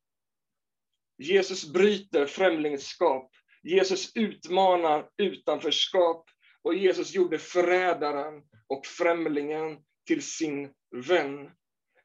Jesus 1.17 1.73
bryter 1.73 2.25
främlingskap. 2.25 3.31
Jesus 3.63 4.11
utmanar 4.15 5.09
utanförskap. 5.17 6.29
Och 6.63 6.75
Jesus 6.75 7.13
gjorde 7.13 7.37
förrädaren 7.37 8.43
och 8.67 8.85
främlingen 8.85 9.77
till 10.07 10.23
sin 10.23 10.69
vän. 11.07 11.51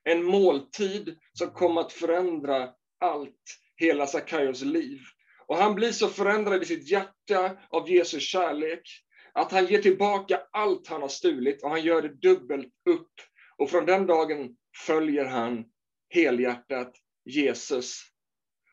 En 0.05 0.25
måltid 0.25 1.19
som 1.33 1.51
kom 1.51 1.79
att 1.79 1.93
förändra 1.93 2.71
allt, 3.01 3.43
hela 3.77 4.07
Sackaios 4.07 4.63
liv. 4.63 5.01
Och 5.47 5.57
han 5.57 5.75
blir 5.75 5.93
så 5.93 6.09
förändrad 6.09 6.63
i 6.63 6.67
sitt 6.67 6.91
hjärta 6.91 7.57
av 7.71 7.91
Jesu 7.91 8.21
kärlek 8.21 8.83
att 9.33 9.53
han 9.53 9.67
ger 9.67 9.83
tillbaka 9.83 10.41
allt 10.53 10.89
han 10.89 11.03
har 11.03 11.09
stulit 11.09 11.63
och 11.63 11.71
han 11.71 11.83
gör 11.83 12.03
det 12.03 12.29
dubbelt 12.29 12.73
upp. 12.91 13.13
Och 13.59 13.71
från 13.71 13.87
den 13.87 14.07
dagen 14.07 14.57
följer 14.87 15.25
han 15.25 15.65
helhjärtat 16.09 16.97
Jesus. 17.25 18.03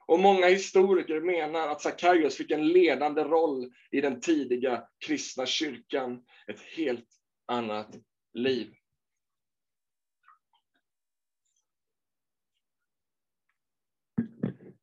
Och 0.07 0.19
många 0.19 0.47
historiker 0.47 1.21
menar 1.21 1.67
att 1.67 1.81
Sackaios 1.81 2.35
fick 2.35 2.51
en 2.51 2.67
ledande 2.67 3.23
roll 3.23 3.73
i 3.91 4.01
den 4.01 4.21
tidiga 4.21 4.87
kristna 5.05 5.45
kyrkan. 5.45 6.25
Ett 6.47 6.59
helt 6.59 7.09
annat 7.45 7.95
liv. 8.33 8.73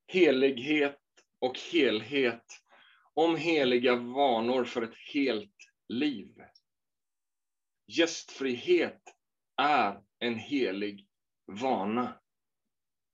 Helighet 0.06 1.00
och 1.38 1.58
helhet. 1.72 2.44
Om 3.14 3.36
heliga 3.36 3.96
vanor 3.96 4.64
för 4.64 4.82
ett 4.82 4.96
helt 5.14 5.56
liv. 5.88 6.34
Gästfrihet 7.86 9.02
är 9.56 10.00
en 10.18 10.34
helig 10.34 11.06
vana. 11.46 12.18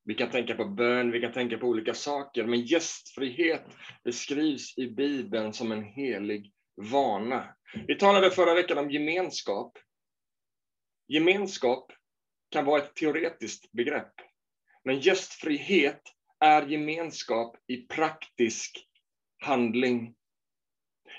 Vi 0.05 0.15
kan 0.15 0.31
tänka 0.31 0.55
på 0.55 0.65
bön, 0.65 1.11
vi 1.11 1.21
kan 1.21 1.33
tänka 1.33 1.59
på 1.59 1.67
olika 1.67 1.95
saker, 1.95 2.45
men 2.45 2.61
gästfrihet 2.61 3.77
beskrivs 4.05 4.79
i 4.79 4.87
Bibeln 4.87 5.53
som 5.53 5.73
en 5.73 5.83
helig 5.83 6.53
vana. 6.93 7.55
Vi 7.87 7.95
talade 7.95 8.31
förra 8.31 8.55
veckan 8.55 8.79
om 8.79 8.91
gemenskap. 8.91 9.79
Gemenskap 11.09 11.93
kan 12.51 12.65
vara 12.65 12.83
ett 12.83 12.95
teoretiskt 12.95 13.73
begrepp, 13.73 14.13
men 14.85 15.01
gästfrihet 15.01 16.03
är 16.41 16.67
gemenskap 16.67 17.57
i 17.67 17.77
praktisk 17.77 18.87
handling. 19.39 20.15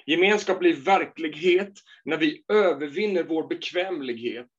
Gemenskap 0.05 0.59
blir 0.59 0.75
verklighet 0.75 1.73
när 2.05 2.17
vi 2.17 2.43
övervinner 2.47 3.23
vår 3.23 3.47
bekvämlighet, 3.47 4.51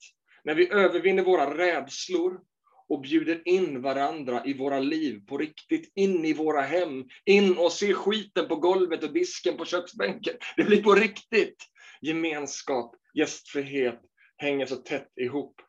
när 0.45 0.55
vi 0.55 0.73
övervinner 0.73 1.23
våra 1.23 1.59
rädslor 1.59 2.41
och 2.89 3.01
bjuder 3.01 3.49
in 3.49 3.83
varandra 3.83 4.43
i 4.45 4.55
våra 4.55 4.79
liv 4.79 5.21
på 5.27 5.39
riktigt, 5.39 5.93
in 5.95 6.25
i 6.25 6.33
våra 6.33 6.61
hem, 6.61 7.05
in 7.25 7.59
och 7.59 7.73
se 7.73 7.95
skiten 7.95 8.49
på 8.49 8.57
golvet 8.57 9.05
och 9.05 9.13
disken 9.13 9.57
på 9.57 9.65
köksbänken. 9.65 10.35
Det 10.57 10.65
blir 10.65 10.83
på 10.83 10.95
riktigt. 10.95 11.57
Gemenskap, 12.01 12.95
gästfrihet 13.15 14.01
hänger 14.37 14.67
så 14.67 14.77
tätt 14.77 15.13
ihop. 15.21 15.61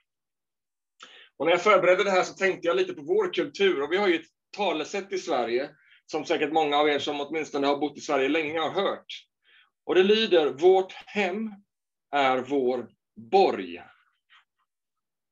Och 1.37 1.45
när 1.45 1.51
jag 1.51 1.63
förberedde 1.63 2.03
det 2.03 2.11
här 2.11 2.23
så 2.23 2.33
tänkte 2.33 2.67
jag 2.67 2.77
lite 2.77 2.93
på 2.93 3.01
vår 3.01 3.33
kultur 3.33 3.81
och 3.81 3.91
vi 3.91 3.97
har 3.97 4.07
ju 4.07 4.15
ett 4.15 4.27
talesätt 4.57 5.13
i 5.13 5.17
Sverige 5.17 5.69
som 6.05 6.25
säkert 6.25 6.53
många 6.53 6.77
av 6.77 6.89
er 6.89 6.99
som 6.99 7.21
åtminstone 7.21 7.67
har 7.67 7.77
bott 7.77 7.97
i 7.97 8.01
Sverige 8.01 8.29
länge 8.29 8.59
har 8.59 8.69
hört. 8.69 9.05
Och 9.85 9.95
det 9.95 10.03
lyder, 10.03 10.49
vårt 10.49 10.93
hem 10.93 11.49
är 12.11 12.37
vår 12.37 12.89
borg. 13.31 13.81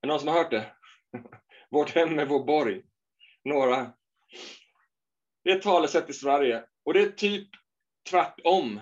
Är 0.02 0.08
det 0.08 0.08
någon 0.08 0.20
som 0.20 0.28
har 0.28 0.36
hört 0.36 0.52
det? 0.52 0.72
Vårt 1.72 1.90
hem 1.90 2.20
är 2.20 2.26
vår 2.26 2.44
borg. 2.44 2.82
Några. 3.44 3.94
Det 5.44 5.52
är 5.52 5.56
ett 5.56 5.62
talesätt 5.62 6.10
i 6.10 6.14
Sverige 6.14 6.64
och 6.86 6.94
det 6.94 7.02
är 7.02 7.12
typ 7.12 7.50
tvärtom 8.10 8.80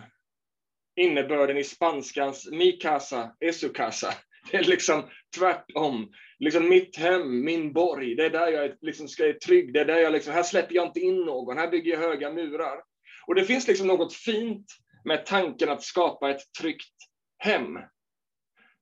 innebörden 0.96 1.58
i 1.58 1.64
spanskans 1.64 2.50
mi 2.52 2.72
casa 2.72 3.36
esu 3.40 3.68
su 3.68 3.74
casa. 3.74 4.14
Det 4.52 4.58
är 4.58 4.64
liksom 4.64 5.04
tvärtom. 5.38 6.12
Liksom 6.40 6.70
mitt 6.70 6.98
hem, 6.98 7.46
min 7.46 7.74
borg, 7.74 8.16
det 8.16 8.26
är 8.26 8.30
där 8.30 8.48
jag 8.48 8.72
liksom 8.82 9.08
ska 9.08 9.26
är 9.26 9.34
trygg. 9.34 9.74
Det 9.74 9.80
är 9.80 9.86
där 9.86 9.98
jag 9.98 10.14
liksom, 10.14 10.34
här 10.34 10.44
släpper 10.44 10.76
jag 10.76 10.88
inte 10.88 11.00
in 11.00 11.26
någon, 11.26 11.58
här 11.58 11.68
bygger 11.68 11.92
jag 11.92 12.00
höga 12.00 12.34
murar. 12.34 12.84
Och 13.28 13.36
det 13.36 13.46
finns 13.46 13.68
liksom 13.68 13.88
något 13.88 14.14
fint 14.14 14.66
med 15.06 15.26
tanken 15.26 15.70
att 15.70 15.84
skapa 15.84 16.30
ett 16.30 16.42
tryggt 16.62 16.96
hem. 17.38 17.80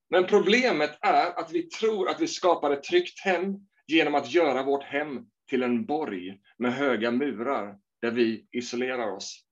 Men 0.09 0.27
problemet 0.27 0.97
är 1.01 1.39
att 1.39 1.51
vi 1.51 1.63
tror 1.63 2.09
att 2.09 2.21
vi 2.21 2.27
skapar 2.27 2.71
ett 2.71 2.83
tryggt 2.83 3.19
hem 3.19 3.55
genom 3.87 4.15
att 4.15 4.31
göra 4.31 4.63
vårt 4.63 4.83
hem 4.83 5.25
till 5.49 5.63
en 5.63 5.85
borg 5.85 6.39
med 6.57 6.73
höga 6.73 7.11
murar 7.11 7.77
där 8.01 8.11
vi 8.11 8.47
isolerar 8.51 9.11
oss. 9.11 9.45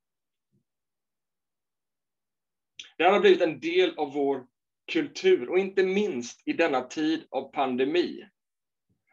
Det 2.98 3.04
här 3.04 3.12
har 3.12 3.20
blivit 3.20 3.42
en 3.42 3.60
del 3.60 3.98
av 3.98 4.14
vår 4.14 4.46
kultur 4.92 5.50
och 5.50 5.60
inte 5.60 5.84
minst 5.84 6.48
i 6.48 6.54
denna 6.54 6.82
tid 6.82 7.28
av 7.30 7.52
pandemi. 7.52 8.28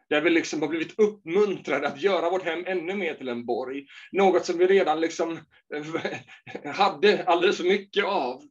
Där 0.09 0.21
vi 0.21 0.29
liksom 0.29 0.61
har 0.61 0.69
blivit 0.69 0.99
uppmuntrade 0.99 1.87
att 1.87 2.01
göra 2.01 2.29
vårt 2.29 2.43
hem 2.43 2.63
ännu 2.67 2.95
mer 2.95 3.13
till 3.13 3.27
en 3.27 3.45
borg. 3.45 3.85
Något 4.11 4.45
som 4.45 4.57
vi 4.57 4.67
redan 4.67 5.01
liksom 5.01 5.39
hade 6.65 7.23
alldeles 7.23 7.57
för 7.57 7.63
mycket 7.63 8.05
av. 8.05 8.43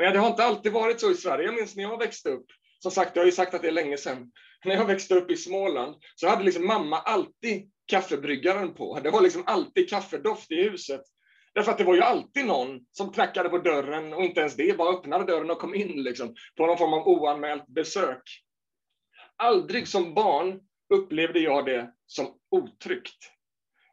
Men 0.00 0.12
det 0.12 0.18
har 0.18 0.28
inte 0.28 0.44
alltid 0.44 0.72
varit 0.72 1.00
så 1.00 1.10
i 1.10 1.14
Sverige. 1.14 1.44
Jag 1.44 1.54
minns 1.54 1.76
när 1.76 1.82
jag 1.82 1.98
växte 1.98 2.30
upp. 2.30 2.46
Som 2.78 2.90
sagt, 2.90 3.16
jag 3.16 3.22
har 3.22 3.26
ju 3.26 3.32
sagt 3.32 3.54
att 3.54 3.62
det 3.62 3.68
är 3.68 3.72
länge 3.72 3.96
sedan. 3.96 4.32
När 4.64 4.74
jag 4.74 4.86
växte 4.86 5.14
upp 5.14 5.30
i 5.30 5.36
Småland 5.36 5.96
så 6.14 6.28
hade 6.28 6.44
liksom 6.44 6.66
mamma 6.66 6.98
alltid 6.98 7.70
kaffebryggaren 7.86 8.74
på. 8.74 9.00
Det 9.00 9.10
var 9.10 9.20
liksom 9.20 9.42
alltid 9.46 9.90
kaffedoft 9.90 10.50
i 10.50 10.62
huset. 10.62 11.00
Därför 11.54 11.72
att 11.72 11.78
det 11.78 11.84
var 11.84 11.94
ju 11.94 12.02
alltid 12.02 12.46
någon 12.46 12.80
som 12.92 13.12
knackade 13.12 13.48
på 13.48 13.58
dörren 13.58 14.12
och 14.12 14.24
inte 14.24 14.40
ens 14.40 14.56
det, 14.56 14.76
bara 14.76 14.96
öppnade 14.96 15.24
dörren 15.24 15.50
och 15.50 15.58
kom 15.58 15.74
in 15.74 16.02
liksom, 16.02 16.34
på 16.56 16.66
någon 16.66 16.78
form 16.78 16.92
av 16.92 17.08
oanmält 17.08 17.66
besök. 17.66 18.22
Aldrig 19.36 19.88
som 19.88 20.14
barn 20.14 20.60
upplevde 20.94 21.38
jag 21.40 21.66
det 21.66 21.92
som 22.06 22.26
otryggt, 22.50 23.32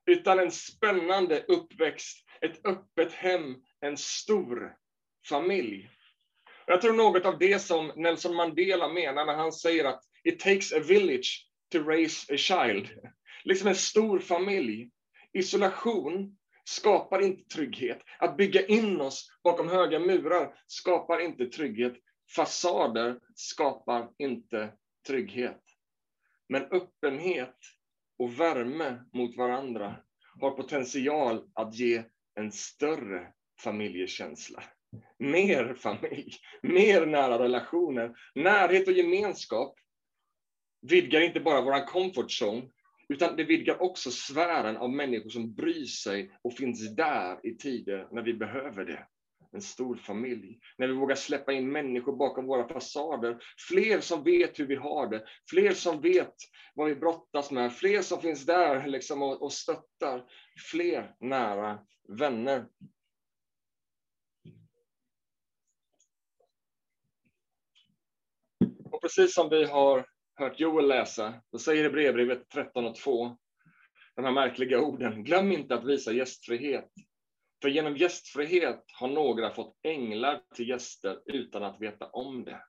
utan 0.05 0.39
en 0.39 0.51
spännande 0.51 1.45
uppväxt, 1.47 2.25
ett 2.41 2.65
öppet 2.65 3.13
hem, 3.13 3.55
en 3.81 3.97
stor 3.97 4.75
familj. 5.29 5.89
Jag 6.69 6.81
tror 6.81 6.93
något 6.93 7.25
av 7.25 7.39
det 7.39 7.59
som 7.59 7.91
Nelson 7.95 8.35
Mandela 8.35 8.87
menar 8.87 9.25
när 9.25 9.35
han 9.35 9.51
säger 9.51 9.85
att 9.85 10.03
it 10.23 10.39
takes 10.39 10.73
a 10.73 10.79
village 10.79 11.49
to 11.71 11.79
raise 11.79 12.33
a 12.33 12.37
child. 12.37 12.89
Liksom 13.43 13.67
en 13.67 13.75
stor 13.75 14.19
familj. 14.19 14.89
Isolation 15.33 16.37
skapar 16.63 17.21
inte 17.21 17.55
trygghet. 17.55 18.01
Att 18.19 18.37
bygga 18.37 18.65
in 18.65 19.01
oss 19.01 19.31
bakom 19.43 19.69
höga 19.69 19.99
murar 19.99 20.53
skapar 20.67 21.19
inte 21.19 21.45
trygghet. 21.45 21.93
Fasader 22.35 23.19
skapar 23.35 24.09
inte 24.17 24.73
trygghet. 25.07 25.61
Men 26.49 26.63
öppenhet 26.63 27.57
och 28.19 28.39
värme 28.39 28.99
mot 29.13 29.37
varandra 29.37 29.95
har 30.39 30.51
potential 30.51 31.49
att 31.53 31.75
ge 31.75 32.03
en 32.35 32.51
större 32.51 33.27
familjekänsla. 33.63 34.63
Mer 35.19 35.73
familj, 35.73 36.33
mer 36.61 37.05
nära 37.05 37.39
relationer. 37.39 38.15
Närhet 38.35 38.87
och 38.87 38.93
gemenskap 38.93 39.75
vidgar 40.81 41.21
inte 41.21 41.39
bara 41.39 41.61
vår 41.61 41.87
comfort 41.87 42.31
zone, 42.41 42.69
utan 43.09 43.35
det 43.35 43.43
vidgar 43.43 43.81
också 43.81 44.11
sfären 44.11 44.77
av 44.77 44.89
människor 44.89 45.29
som 45.29 45.53
bryr 45.53 45.85
sig 45.85 46.31
och 46.41 46.53
finns 46.53 46.95
där 46.95 47.47
i 47.47 47.57
tider 47.57 48.07
när 48.11 48.21
vi 48.21 48.33
behöver 48.33 48.85
det. 48.85 49.07
En 49.51 49.61
stor 49.61 49.95
familj. 49.95 50.59
När 50.77 50.87
vi 50.87 50.93
vågar 50.93 51.15
släppa 51.15 51.53
in 51.53 51.71
människor 51.71 52.15
bakom 52.15 52.45
våra 52.45 52.67
fasader. 52.67 53.37
Fler 53.69 53.99
som 53.99 54.23
vet 54.23 54.59
hur 54.59 54.67
vi 54.67 54.75
har 54.75 55.07
det. 55.07 55.25
Fler 55.49 55.71
som 55.71 56.01
vet 56.01 56.33
vad 56.75 56.87
vi 56.87 56.95
brottas 56.95 57.51
med. 57.51 57.73
Fler 57.73 58.01
som 58.01 58.21
finns 58.21 58.45
där 58.45 58.87
liksom 58.87 59.21
och, 59.21 59.41
och 59.41 59.53
stöttar. 59.53 60.25
Fler 60.71 61.15
nära 61.19 61.79
vänner. 62.19 62.65
Och 68.91 68.96
precis 69.07 69.33
som 69.33 69.49
vi 69.49 69.65
har 69.65 70.05
hört 70.35 70.59
Joel 70.59 70.87
läsa, 70.87 71.33
då 71.51 71.59
säger 71.59 71.83
det 71.83 71.89
brevbrevet 71.89 72.49
13 72.49 72.85
och 72.85 72.95
2, 72.95 73.37
de 74.15 74.25
här 74.25 74.31
märkliga 74.31 74.81
orden. 74.81 75.23
Glöm 75.23 75.51
inte 75.51 75.75
att 75.75 75.85
visa 75.85 76.11
gästfrihet. 76.11 76.89
För 77.61 77.69
genom 77.69 77.97
gästfrihet 77.97 78.83
har 78.93 79.07
några 79.07 79.53
fått 79.53 79.75
änglar 79.83 80.41
till 80.55 80.69
gäster 80.69 81.21
utan 81.25 81.63
att 81.63 81.81
veta 81.81 82.05
om 82.05 82.43
det. 82.43 82.61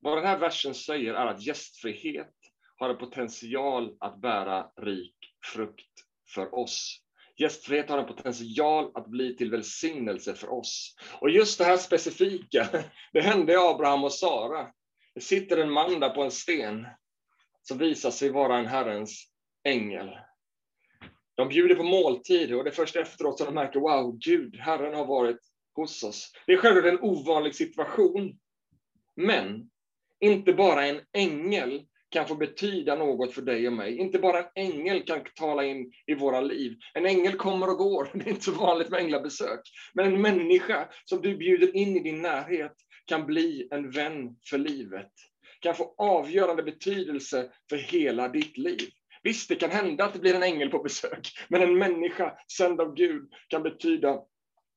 Vad 0.00 0.18
den 0.18 0.24
här 0.24 0.38
versen 0.38 0.74
säger 0.74 1.14
är 1.14 1.26
att 1.26 1.46
gästfrihet 1.46 2.34
har 2.76 2.90
en 2.90 2.98
potential 2.98 3.96
att 4.00 4.20
bära 4.20 4.70
rik 4.76 5.16
frukt 5.54 6.04
för 6.34 6.54
oss. 6.54 7.01
Gästfrihet 7.42 7.90
har 7.90 7.98
en 7.98 8.06
potential 8.06 8.90
att 8.94 9.06
bli 9.06 9.36
till 9.36 9.50
välsignelse 9.50 10.34
för 10.34 10.52
oss. 10.52 10.96
Och 11.20 11.30
just 11.30 11.58
det 11.58 11.64
här 11.64 11.76
specifika, 11.76 12.68
det 13.12 13.20
hände 13.20 13.60
Abraham 13.60 14.04
och 14.04 14.12
Sara. 14.12 14.66
Det 15.14 15.20
sitter 15.20 15.56
en 15.56 15.70
man 15.70 16.00
där 16.00 16.10
på 16.10 16.22
en 16.22 16.30
sten 16.30 16.86
som 17.62 17.78
visar 17.78 18.10
sig 18.10 18.30
vara 18.30 18.58
en 18.58 18.66
Herrens 18.66 19.26
ängel. 19.64 20.10
De 21.34 21.48
bjuder 21.48 21.74
på 21.74 21.82
måltid 21.82 22.54
och 22.54 22.64
det 22.64 22.70
är 22.70 22.74
först 22.74 22.96
efteråt 22.96 23.38
som 23.38 23.46
de 23.46 23.54
märker, 23.54 23.80
wow, 23.80 24.18
Gud, 24.18 24.56
Herren 24.56 24.94
har 24.94 25.06
varit 25.06 25.38
hos 25.74 26.02
oss. 26.02 26.32
Det 26.46 26.52
är 26.52 26.56
självklart 26.56 26.92
en 26.92 27.00
ovanlig 27.00 27.54
situation. 27.54 28.38
Men 29.16 29.70
inte 30.20 30.52
bara 30.52 30.86
en 30.86 31.00
ängel 31.12 31.86
kan 32.12 32.28
få 32.28 32.34
betyda 32.34 32.94
något 32.94 33.32
för 33.32 33.42
dig 33.42 33.66
och 33.66 33.72
mig. 33.72 33.98
Inte 33.98 34.18
bara 34.18 34.38
en 34.38 34.46
ängel 34.54 35.02
kan 35.02 35.24
tala 35.34 35.64
in 35.64 35.92
i 36.06 36.14
våra 36.14 36.40
liv. 36.40 36.76
En 36.94 37.06
ängel 37.06 37.32
kommer 37.32 37.70
och 37.70 37.78
går, 37.78 38.10
det 38.14 38.26
är 38.26 38.28
inte 38.28 38.44
så 38.44 38.52
vanligt 38.52 38.88
med 38.88 39.00
änglabesök. 39.00 39.60
Men 39.94 40.06
en 40.06 40.20
människa 40.20 40.88
som 41.04 41.22
du 41.22 41.36
bjuder 41.36 41.76
in 41.76 41.96
i 41.96 42.00
din 42.00 42.22
närhet 42.22 42.72
kan 43.06 43.26
bli 43.26 43.68
en 43.70 43.90
vän 43.90 44.36
för 44.50 44.58
livet. 44.58 45.10
Kan 45.60 45.74
få 45.74 45.94
avgörande 45.98 46.62
betydelse 46.62 47.50
för 47.70 47.76
hela 47.76 48.28
ditt 48.28 48.58
liv. 48.58 48.88
Visst, 49.22 49.48
det 49.48 49.54
kan 49.54 49.70
hända 49.70 50.04
att 50.04 50.12
det 50.12 50.18
blir 50.18 50.34
en 50.34 50.42
ängel 50.42 50.70
på 50.70 50.82
besök, 50.82 51.28
men 51.48 51.62
en 51.62 51.78
människa 51.78 52.32
sänd 52.56 52.80
av 52.80 52.94
Gud 52.94 53.32
kan 53.48 53.62
betyda 53.62 54.20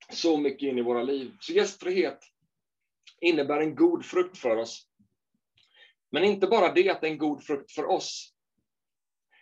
så 0.09 0.37
mycket 0.37 0.67
in 0.67 0.77
i 0.77 0.81
våra 0.81 1.03
liv. 1.03 1.31
Så 1.39 1.53
gästfrihet 1.53 2.19
innebär 3.21 3.59
en 3.59 3.75
god 3.75 4.05
frukt 4.05 4.37
för 4.37 4.57
oss. 4.57 4.84
Men 6.15 6.23
inte 6.23 6.47
bara 6.47 6.73
det 6.73 6.89
att 6.89 7.01
det 7.01 7.07
är 7.07 7.11
en 7.11 7.17
god 7.17 7.43
frukt 7.43 7.71
för 7.71 7.85
oss. 7.85 8.33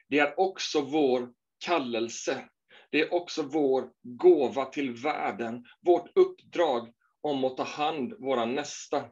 Det 0.07 0.19
är 0.19 0.39
också 0.39 0.81
vår 0.81 1.33
kallelse. 1.65 2.49
Det 2.89 3.01
är 3.01 3.13
också 3.13 3.43
vår 3.43 3.91
gåva 4.01 4.65
till 4.65 4.93
världen, 4.93 5.65
vårt 5.81 6.17
uppdrag 6.17 6.93
om 7.21 7.43
att 7.43 7.57
ta 7.57 7.63
hand 7.63 8.13
våra 8.19 8.45
nästa. 8.45 9.09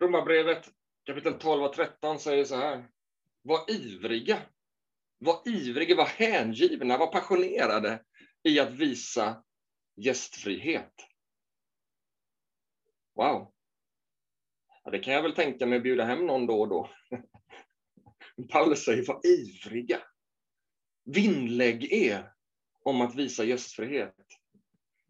Romarbrevet 0.00 0.70
kapitel 1.04 1.34
12 1.34 1.64
och 1.64 1.72
13 1.72 2.18
säger 2.18 2.44
så 2.44 2.56
här. 2.56 2.88
Var 3.42 3.70
ivriga. 3.70 4.38
Var 5.18 5.48
ivriga, 5.48 5.96
var 5.96 6.06
hängivna, 6.06 6.98
var 6.98 7.06
passionerade 7.06 8.04
i 8.44 8.60
att 8.60 8.72
visa 8.72 9.44
gästfrihet. 9.96 10.94
Wow. 13.14 13.52
Ja, 14.84 14.90
det 14.90 14.98
kan 14.98 15.14
jag 15.14 15.22
väl 15.22 15.34
tänka 15.34 15.66
mig 15.66 15.76
att 15.76 15.82
bjuda 15.82 16.04
hem 16.04 16.26
någon 16.26 16.46
då 16.46 16.60
och 16.60 16.68
då. 16.68 16.90
Paulus 18.50 18.84
säger, 18.84 19.06
var 19.06 19.20
ivriga. 19.26 20.02
Vinnlägg 21.04 21.92
er 21.92 22.32
om 22.82 23.00
att 23.00 23.14
visa 23.14 23.44
gästfrihet. 23.44 24.14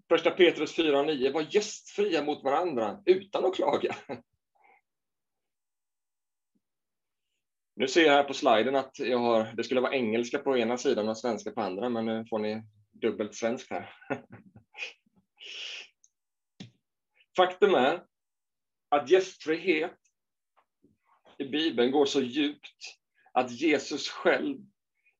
Första 0.08 0.30
Petrus 0.30 0.76
4 0.76 1.00
och 1.00 1.06
9, 1.06 1.32
var 1.32 1.46
gästfria 1.50 2.24
mot 2.24 2.44
varandra 2.44 3.02
utan 3.06 3.44
att 3.44 3.54
klaga. 3.54 3.96
Nu 7.76 7.88
ser 7.88 8.02
jag 8.02 8.12
här 8.12 8.24
på 8.24 8.34
sliden 8.34 8.76
att 8.76 8.98
jag 8.98 9.18
har, 9.18 9.52
det 9.56 9.64
skulle 9.64 9.80
vara 9.80 9.94
engelska 9.94 10.38
på 10.38 10.58
ena 10.58 10.78
sidan 10.78 11.08
och 11.08 11.18
svenska 11.18 11.50
på 11.50 11.60
andra, 11.60 11.88
men 11.88 12.06
nu 12.06 12.24
får 12.30 12.38
ni 12.38 12.62
dubbelt 12.94 13.34
svenskt 13.34 13.70
här. 13.70 13.94
Faktum 17.36 17.74
är 17.74 18.04
att 18.88 19.10
gästfrihet 19.10 19.98
i 21.38 21.44
Bibeln 21.44 21.90
går 21.90 22.06
så 22.06 22.20
djupt 22.20 22.98
att 23.32 23.50
Jesus 23.50 24.08
själv 24.08 24.58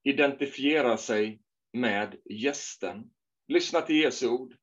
identifierar 0.03 0.97
sig 0.97 1.41
med 1.73 2.17
gästen. 2.31 3.11
Lyssna 3.49 3.81
till 3.81 3.97
Jesu 3.97 4.29
ord. 4.29 4.57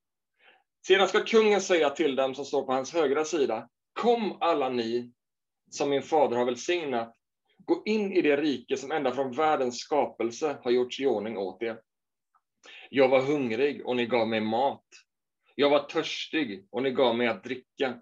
Sedan 0.88 1.08
ska 1.08 1.24
kungen 1.24 1.62
säga 1.62 1.90
till 1.90 2.16
dem 2.16 2.36
som 2.36 2.46
står 2.46 2.66
på 2.66 2.72
hans 2.72 2.94
högra 2.94 3.26
sida, 3.26 3.70
kom 3.94 4.38
alla 4.42 4.70
ni 4.70 5.14
som 5.70 5.90
min 5.90 6.04
fader 6.04 6.38
har 6.38 6.46
välsignat, 6.46 7.16
gå 7.58 7.84
in 7.86 8.12
i 8.12 8.22
det 8.22 8.38
rike 8.38 8.78
som 8.78 8.92
ända 8.92 9.12
från 9.12 9.32
världens 9.32 9.80
skapelse 9.80 10.58
har 10.64 10.72
gjorts 10.72 11.00
i 11.00 11.06
ordning 11.06 11.38
åt 11.38 11.62
er. 11.62 11.82
Jag 12.94 13.10
var 13.10 13.22
hungrig 13.22 13.86
och 13.86 13.96
ni 13.96 14.06
gav 14.06 14.28
mig 14.28 14.42
mat. 14.42 14.86
Jag 15.56 15.70
var 15.70 15.80
törstig 15.80 16.68
och 16.72 16.84
ni 16.84 16.92
gav 16.92 17.18
mig 17.18 17.28
att 17.28 17.44
dricka. 17.44 18.00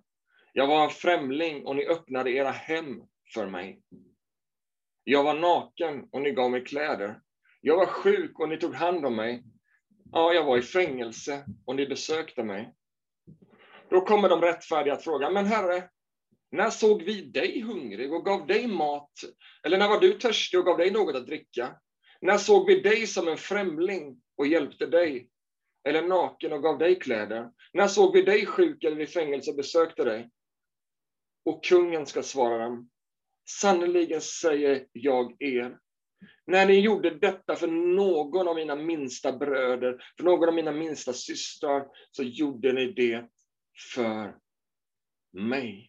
Jag 0.53 0.67
var 0.67 0.83
en 0.83 0.89
främling 0.89 1.65
och 1.65 1.75
ni 1.75 1.85
öppnade 1.87 2.31
era 2.31 2.51
hem 2.51 3.01
för 3.33 3.47
mig. 3.47 3.81
Jag 5.03 5.23
var 5.23 5.33
naken 5.33 6.07
och 6.11 6.21
ni 6.21 6.31
gav 6.31 6.51
mig 6.51 6.65
kläder. 6.65 7.21
Jag 7.61 7.77
var 7.77 7.85
sjuk 7.85 8.39
och 8.39 8.49
ni 8.49 8.57
tog 8.57 8.73
hand 8.73 9.05
om 9.05 9.15
mig. 9.15 9.43
Ja, 10.11 10.33
jag 10.33 10.43
var 10.43 10.57
i 10.57 10.61
fängelse 10.61 11.45
och 11.65 11.75
ni 11.75 11.87
besökte 11.87 12.43
mig. 12.43 12.73
Då 13.89 14.01
kommer 14.01 14.29
de 14.29 14.41
rättfärdiga 14.41 14.93
att 14.93 15.03
fråga, 15.03 15.29
men 15.29 15.45
Herre, 15.45 15.89
när 16.51 16.69
såg 16.69 17.03
vi 17.03 17.21
dig 17.21 17.61
hungrig 17.61 18.13
och 18.13 18.25
gav 18.25 18.47
dig 18.47 18.67
mat? 18.67 19.11
Eller 19.63 19.77
när 19.77 19.89
var 19.89 19.99
du 19.99 20.13
törstig 20.13 20.59
och 20.59 20.65
gav 20.65 20.77
dig 20.77 20.91
något 20.91 21.15
att 21.15 21.27
dricka? 21.27 21.75
När 22.21 22.37
såg 22.37 22.67
vi 22.67 22.79
dig 22.79 23.07
som 23.07 23.27
en 23.27 23.37
främling 23.37 24.21
och 24.39 24.47
hjälpte 24.47 24.85
dig? 24.85 25.29
Eller 25.87 26.07
naken 26.07 26.53
och 26.53 26.63
gav 26.63 26.77
dig 26.77 26.99
kläder? 26.99 27.51
När 27.73 27.87
såg 27.87 28.13
vi 28.13 28.21
dig 28.21 28.45
sjuk 28.45 28.83
eller 28.83 28.99
i 28.99 29.07
fängelse 29.07 29.51
och 29.51 29.57
besökte 29.57 30.03
dig? 30.03 30.29
Och 31.45 31.63
kungen 31.63 32.05
ska 32.05 32.23
svara 32.23 32.57
dem, 32.57 32.89
Sannerligen 33.49 34.21
säger 34.21 34.87
jag 34.91 35.41
er, 35.41 35.79
när 36.45 36.65
ni 36.65 36.79
gjorde 36.79 37.09
detta 37.09 37.55
för 37.55 37.67
någon 37.67 38.47
av 38.47 38.55
mina 38.55 38.75
minsta 38.75 39.37
bröder, 39.37 40.03
för 40.17 40.23
någon 40.23 40.49
av 40.49 40.55
mina 40.55 40.71
minsta 40.71 41.13
systrar, 41.13 41.87
så 42.11 42.23
gjorde 42.23 42.73
ni 42.73 42.91
det 42.91 43.29
för 43.93 44.37
mig. 45.33 45.88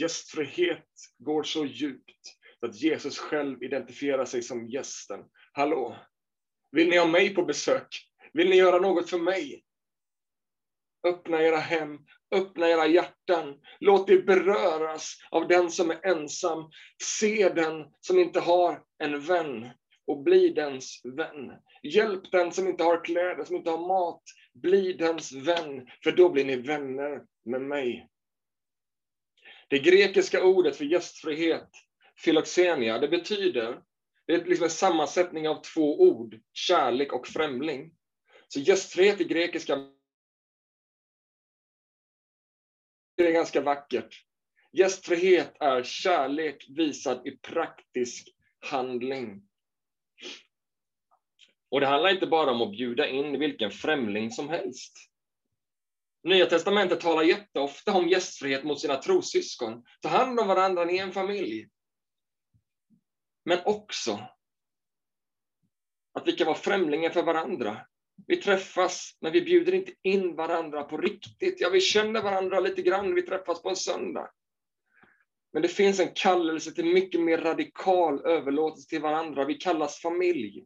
Gästfrihet 0.00 0.86
går 1.18 1.42
så 1.42 1.64
djupt 1.64 2.38
att 2.60 2.74
Jesus 2.74 3.18
själv 3.18 3.62
identifierar 3.62 4.24
sig 4.24 4.42
som 4.42 4.68
gästen. 4.68 5.20
Hallå, 5.52 5.96
vill 6.72 6.88
ni 6.88 6.98
ha 6.98 7.06
mig 7.06 7.34
på 7.34 7.42
besök? 7.42 7.88
Vill 8.32 8.50
ni 8.50 8.56
göra 8.56 8.78
något 8.78 9.10
för 9.10 9.18
mig? 9.18 9.64
Öppna 11.06 11.42
era 11.42 11.56
hem, 11.56 11.98
öppna 12.34 12.68
era 12.68 12.86
hjärtan. 12.86 13.54
Låt 13.80 14.10
er 14.10 14.22
beröras 14.22 15.14
av 15.30 15.48
den 15.48 15.70
som 15.70 15.90
är 15.90 16.06
ensam. 16.06 16.70
Se 17.02 17.48
den 17.48 17.86
som 18.00 18.18
inte 18.18 18.40
har 18.40 18.82
en 18.98 19.20
vän 19.20 19.68
och 20.06 20.22
bli 20.22 20.48
dens 20.48 21.00
vän. 21.16 21.52
Hjälp 21.82 22.32
den 22.32 22.52
som 22.52 22.68
inte 22.68 22.84
har 22.84 23.04
kläder, 23.04 23.44
som 23.44 23.56
inte 23.56 23.70
har 23.70 23.88
mat. 23.88 24.22
Bli 24.54 24.92
dens 24.92 25.32
vän, 25.32 25.86
för 26.04 26.12
då 26.12 26.28
blir 26.28 26.44
ni 26.44 26.56
vänner 26.56 27.24
med 27.44 27.62
mig. 27.62 28.08
Det 29.68 29.78
grekiska 29.78 30.44
ordet 30.44 30.76
för 30.76 30.84
gästfrihet, 30.84 31.70
philoxenia, 32.24 32.98
det 32.98 33.08
betyder, 33.08 33.82
det 34.26 34.34
är 34.34 34.44
liksom 34.44 34.64
en 34.64 34.70
sammansättning 34.70 35.48
av 35.48 35.62
två 35.62 36.00
ord, 36.00 36.40
kärlek 36.52 37.12
och 37.12 37.26
främling. 37.26 37.94
Så 38.48 38.60
gästfrihet 38.60 39.20
i 39.20 39.24
grekiska 39.24 39.76
Det 43.16 43.26
är 43.26 43.32
ganska 43.32 43.60
vackert. 43.60 44.24
Gästfrihet 44.72 45.56
är 45.60 45.82
kärlek 45.82 46.66
visad 46.68 47.26
i 47.26 47.30
praktisk 47.30 48.28
handling. 48.60 49.42
Och 51.70 51.80
det 51.80 51.86
handlar 51.86 52.10
inte 52.10 52.26
bara 52.26 52.50
om 52.50 52.62
att 52.62 52.70
bjuda 52.70 53.08
in 53.08 53.38
vilken 53.38 53.70
främling 53.70 54.30
som 54.30 54.48
helst. 54.48 55.07
Nya 56.28 56.46
testamentet 56.46 57.00
talar 57.00 57.22
jätteofta 57.22 57.92
om 57.92 58.08
gästfrihet 58.08 58.64
mot 58.64 58.80
sina 58.80 58.96
trossyskon. 58.96 59.84
Ta 60.00 60.08
hand 60.08 60.40
om 60.40 60.48
varandra 60.48 60.90
i 60.90 60.98
en 60.98 61.12
familj. 61.12 61.68
Men 63.44 63.58
också 63.64 64.20
att 66.12 66.26
vi 66.26 66.32
kan 66.32 66.46
vara 66.46 66.56
främlingar 66.56 67.10
för 67.10 67.22
varandra. 67.22 67.86
Vi 68.26 68.36
träffas, 68.36 69.18
men 69.20 69.32
vi 69.32 69.42
bjuder 69.42 69.74
inte 69.74 69.92
in 70.02 70.36
varandra 70.36 70.82
på 70.82 70.96
riktigt. 70.96 71.60
Ja, 71.60 71.68
vi 71.70 71.80
känner 71.80 72.22
varandra 72.22 72.60
lite 72.60 72.82
grann, 72.82 73.14
vi 73.14 73.22
träffas 73.22 73.62
på 73.62 73.68
en 73.68 73.76
söndag. 73.76 74.30
Men 75.52 75.62
det 75.62 75.68
finns 75.68 76.00
en 76.00 76.14
kallelse 76.14 76.72
till 76.72 76.84
mycket 76.84 77.20
mer 77.20 77.38
radikal 77.38 78.26
överlåtelse 78.26 78.88
till 78.88 79.02
varandra. 79.02 79.44
Vi 79.44 79.54
kallas 79.54 80.00
familj. 80.00 80.64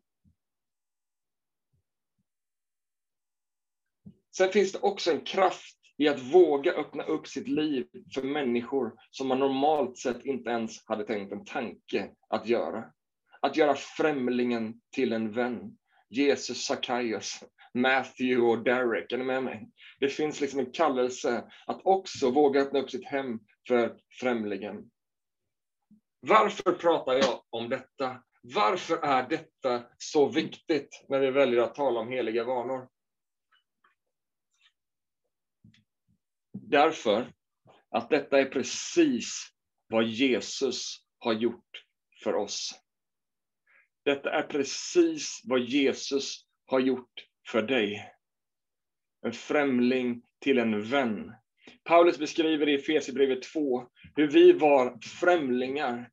Sen 4.36 4.52
finns 4.52 4.72
det 4.72 4.78
också 4.78 5.10
en 5.10 5.20
kraft 5.20 5.76
i 5.96 6.08
att 6.08 6.20
våga 6.20 6.72
öppna 6.72 7.02
upp 7.02 7.26
sitt 7.26 7.48
liv 7.48 7.86
för 8.14 8.22
människor 8.22 8.94
som 9.10 9.28
man 9.28 9.38
normalt 9.38 9.98
sett 9.98 10.24
inte 10.24 10.50
ens 10.50 10.86
hade 10.86 11.04
tänkt 11.04 11.32
en 11.32 11.44
tanke 11.44 12.10
att 12.28 12.46
göra. 12.46 12.84
Att 13.40 13.56
göra 13.56 13.74
främlingen 13.74 14.74
till 14.94 15.12
en 15.12 15.32
vän. 15.32 15.76
Jesus, 16.10 16.64
Sackaios, 16.64 17.44
Matthew 17.74 18.46
och 18.46 18.64
Derek, 18.64 19.12
är 19.12 19.18
ni 19.18 19.24
med 19.24 19.42
mig? 19.42 19.68
Det 20.00 20.08
finns 20.08 20.40
liksom 20.40 20.60
en 20.60 20.72
kallelse 20.72 21.44
att 21.66 21.80
också 21.84 22.30
våga 22.30 22.60
öppna 22.60 22.78
upp 22.80 22.90
sitt 22.90 23.04
hem 23.04 23.40
för 23.68 23.96
främlingen. 24.20 24.90
Varför 26.20 26.72
pratar 26.72 27.14
jag 27.14 27.42
om 27.50 27.68
detta? 27.68 28.22
Varför 28.42 28.96
är 28.96 29.28
detta 29.28 29.82
så 29.98 30.28
viktigt 30.28 31.04
när 31.08 31.20
vi 31.20 31.30
väljer 31.30 31.60
att 31.60 31.74
tala 31.74 32.00
om 32.00 32.08
heliga 32.08 32.44
vanor? 32.44 32.88
Därför 36.72 37.32
att 37.90 38.10
detta 38.10 38.40
är 38.40 38.44
precis 38.44 39.48
vad 39.88 40.04
Jesus 40.04 41.04
har 41.18 41.32
gjort 41.32 41.84
för 42.24 42.34
oss. 42.34 42.74
Detta 44.04 44.32
är 44.32 44.42
precis 44.42 45.40
vad 45.44 45.60
Jesus 45.60 46.46
har 46.66 46.80
gjort 46.80 47.26
för 47.48 47.62
dig. 47.62 48.12
En 49.26 49.32
främling 49.32 50.22
till 50.40 50.58
en 50.58 50.82
vän. 50.82 51.32
Paulus 51.84 52.18
beskriver 52.18 52.68
i 52.68 52.74
Efesierbrevet 52.74 53.42
2 53.42 53.88
hur 54.16 54.28
vi 54.28 54.52
var 54.52 54.98
främlingar. 55.20 56.10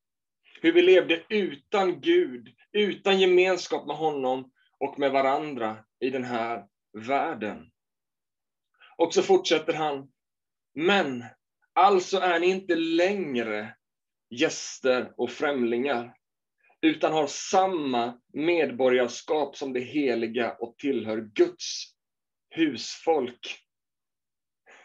Hur 0.61 0.73
vi 0.73 0.81
levde 0.81 1.23
utan 1.29 2.01
Gud, 2.01 2.55
utan 2.71 3.19
gemenskap 3.19 3.87
med 3.87 3.97
honom 3.97 4.51
och 4.79 4.99
med 4.99 5.11
varandra 5.11 5.85
i 5.99 6.09
den 6.09 6.23
här 6.23 6.65
världen. 7.07 7.71
Och 8.97 9.13
så 9.13 9.21
fortsätter 9.23 9.73
han. 9.73 10.11
Men 10.79 11.25
alltså 11.73 12.17
är 12.17 12.39
ni 12.39 12.47
inte 12.47 12.75
längre 12.75 13.75
gäster 14.29 15.13
och 15.17 15.31
främlingar, 15.31 16.15
utan 16.81 17.13
har 17.13 17.27
samma 17.27 18.19
medborgarskap 18.33 19.57
som 19.57 19.73
det 19.73 19.79
heliga 19.79 20.51
och 20.51 20.77
tillhör 20.77 21.17
Guds 21.33 21.83
husfolk. 22.49 23.59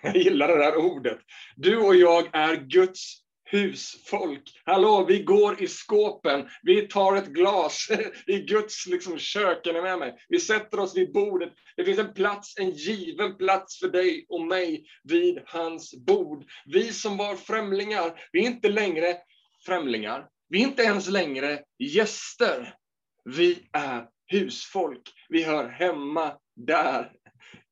Jag 0.03 0.17
gillar 0.17 0.49
det 0.49 0.59
där 0.59 0.77
ordet. 0.77 1.19
Du 1.57 1.77
och 1.77 1.95
jag 1.95 2.35
är 2.35 2.57
Guds 2.57 3.24
husfolk. 3.55 4.43
Hallå, 4.65 5.05
vi 5.09 5.23
går 5.23 5.63
i 5.63 5.67
skåpen, 5.67 6.49
vi 6.63 6.83
tar 6.83 7.17
ett 7.17 7.29
glas 7.29 7.89
i 8.27 8.39
Guds 8.39 8.87
liksom, 8.87 9.19
kök, 9.19 9.67
är 9.67 9.83
med 9.83 9.99
mig? 9.99 10.15
Vi 10.29 10.41
sätter 10.41 10.81
oss 10.81 10.97
vid 10.97 11.13
bordet. 11.13 11.53
Det 11.77 11.85
finns 11.85 11.99
en 11.99 12.15
plats, 12.15 12.59
en 12.59 12.71
given 12.71 13.37
plats 13.37 13.79
för 13.79 13.89
dig 13.89 14.27
och 14.29 14.41
mig 14.41 14.85
vid 15.03 15.39
hans 15.47 15.95
bord. 16.07 16.45
Vi 16.67 16.93
som 16.93 17.17
var 17.17 17.37
främlingar, 17.37 18.21
vi 18.33 18.41
är 18.41 18.47
inte 18.47 18.69
längre 18.69 19.17
främlingar. 19.67 20.27
Vi 20.49 20.63
är 20.63 20.67
inte 20.67 20.83
ens 20.83 21.09
längre 21.09 21.63
gäster. 21.79 22.75
Vi 23.25 23.69
är 23.73 24.07
husfolk. 24.27 25.13
Vi 25.29 25.43
hör 25.43 25.69
hemma 25.69 26.33
där. 26.57 27.13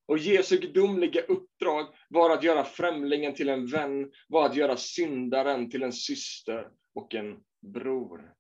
Och 0.07 0.19
Jesu 0.19 0.59
gudomliga 0.59 1.21
uppdrag 1.21 1.87
var 2.09 2.31
att 2.31 2.43
göra 2.43 2.65
främlingen 2.65 3.35
till 3.35 3.49
en 3.49 3.67
vän, 3.67 4.11
var 4.29 4.47
att 4.47 4.57
göra 4.57 4.77
syndaren 4.77 5.71
till 5.71 5.83
en 5.83 5.93
syster 5.93 6.69
och 6.95 7.15
en 7.15 7.39
bror. 7.75 8.33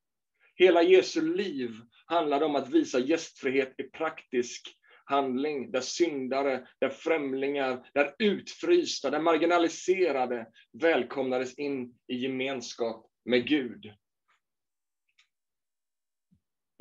Hela 0.55 0.83
Jesu 0.83 1.35
liv 1.35 1.70
handlade 2.07 2.44
om 2.44 2.57
att 2.57 2.68
visa 2.68 2.98
gästfrihet 2.98 3.75
i 3.81 3.83
praktisk 3.83 4.79
handling, 5.05 5.70
där 5.70 5.81
syndare, 5.81 6.66
där 6.81 6.88
främlingar, 6.88 7.90
där 7.94 8.14
utfrysta, 8.18 9.11
där 9.11 9.20
marginaliserade 9.20 10.46
välkomnades 10.72 11.59
in 11.59 11.94
i 12.07 12.16
gemenskap 12.16 13.07
med 13.25 13.46
Gud. 13.48 13.92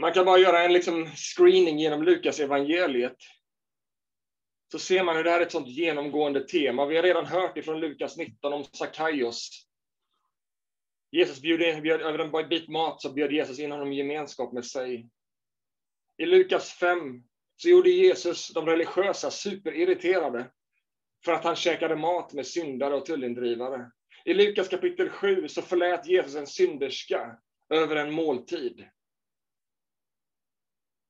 Man 0.02 0.14
kan 0.14 0.26
bara 0.26 0.38
göra 0.38 0.64
en 0.64 0.74
liksom 0.74 1.08
screening 1.16 1.80
genom 1.80 2.04
Lukas 2.04 2.40
evangeliet 2.40 3.18
så 4.72 4.80
ser 4.80 5.04
man 5.04 5.16
hur 5.16 5.24
det 5.24 5.30
här 5.30 5.40
är 5.40 5.46
ett 5.46 5.52
sånt 5.52 5.68
genomgående 5.68 6.48
tema. 6.48 6.86
Vi 6.86 6.96
har 6.96 7.04
redan 7.04 7.26
hört 7.26 7.58
ifrån 7.58 7.80
Lukas 7.80 8.18
19 8.18 8.54
om 8.54 8.64
Sackaios. 8.64 9.68
Jesus 11.12 11.42
bjöd, 11.42 11.62
in, 11.62 11.82
bjöd 11.82 12.02
över 12.02 12.20
en 12.20 12.50
bit 12.50 12.70
mat 12.70 13.02
så 13.02 13.14
bjöd 13.14 13.32
Jesus 13.32 13.60
in 13.60 13.72
honom 13.72 13.92
i 13.92 13.98
gemenskap 13.98 14.54
med 14.54 14.66
sig. 14.66 15.10
I 16.18 16.26
Lukas 16.26 16.74
5 16.74 17.24
så 17.56 17.70
gjorde 17.70 17.90
Jesus 17.90 18.54
de 18.54 18.66
religiösa 18.66 19.32
superirriterade 19.32 20.52
för 21.26 21.32
att 21.32 21.44
han 21.44 21.56
käkade 21.56 21.96
mat 21.96 22.34
med 22.34 22.48
syndare 22.48 22.96
och 22.96 23.06
tullindrivare. 23.06 23.92
I 24.26 24.34
Lukas 24.34 24.68
kapitel 24.68 25.10
7 25.10 25.48
så 25.48 25.62
förlät 25.62 26.08
Jesus 26.08 26.36
en 26.36 26.48
synderska 26.48 27.38
över 27.70 27.96
en 27.96 28.12
måltid. 28.12 28.88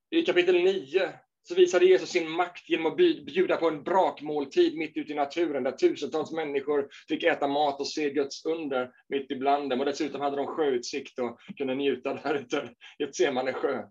I 0.10 0.22
kapitel 0.22 0.64
9 0.64 1.14
så 1.44 1.56
visade 1.56 1.86
Jesus 1.86 2.10
sin 2.10 2.30
makt 2.30 2.70
genom 2.70 2.86
att 2.86 2.98
bjuda 2.98 3.58
på 3.58 3.68
en 3.68 3.84
brakmåltid 3.84 4.78
mitt 4.78 4.98
ute 4.98 5.12
i 5.12 5.16
naturen, 5.16 5.64
där 5.64 5.72
tusentals 5.72 6.32
människor 6.32 6.90
fick 7.08 7.24
äta 7.24 7.48
mat 7.48 7.80
och 7.80 7.88
se 7.88 8.10
Guds 8.10 8.46
under 8.46 8.92
mitt 9.10 9.32
ibland 9.32 9.70
dem. 9.70 9.80
Och 9.80 9.86
dessutom 9.86 10.22
hade 10.22 10.36
de 10.36 10.48
sjöutsikt 10.48 11.20
och 11.20 11.40
kunde 11.58 11.76
njuta 11.76 12.14
där 12.14 12.36
ute 12.36 12.70
i 13.00 13.04
ett 13.04 13.56
sjö. 13.56 13.84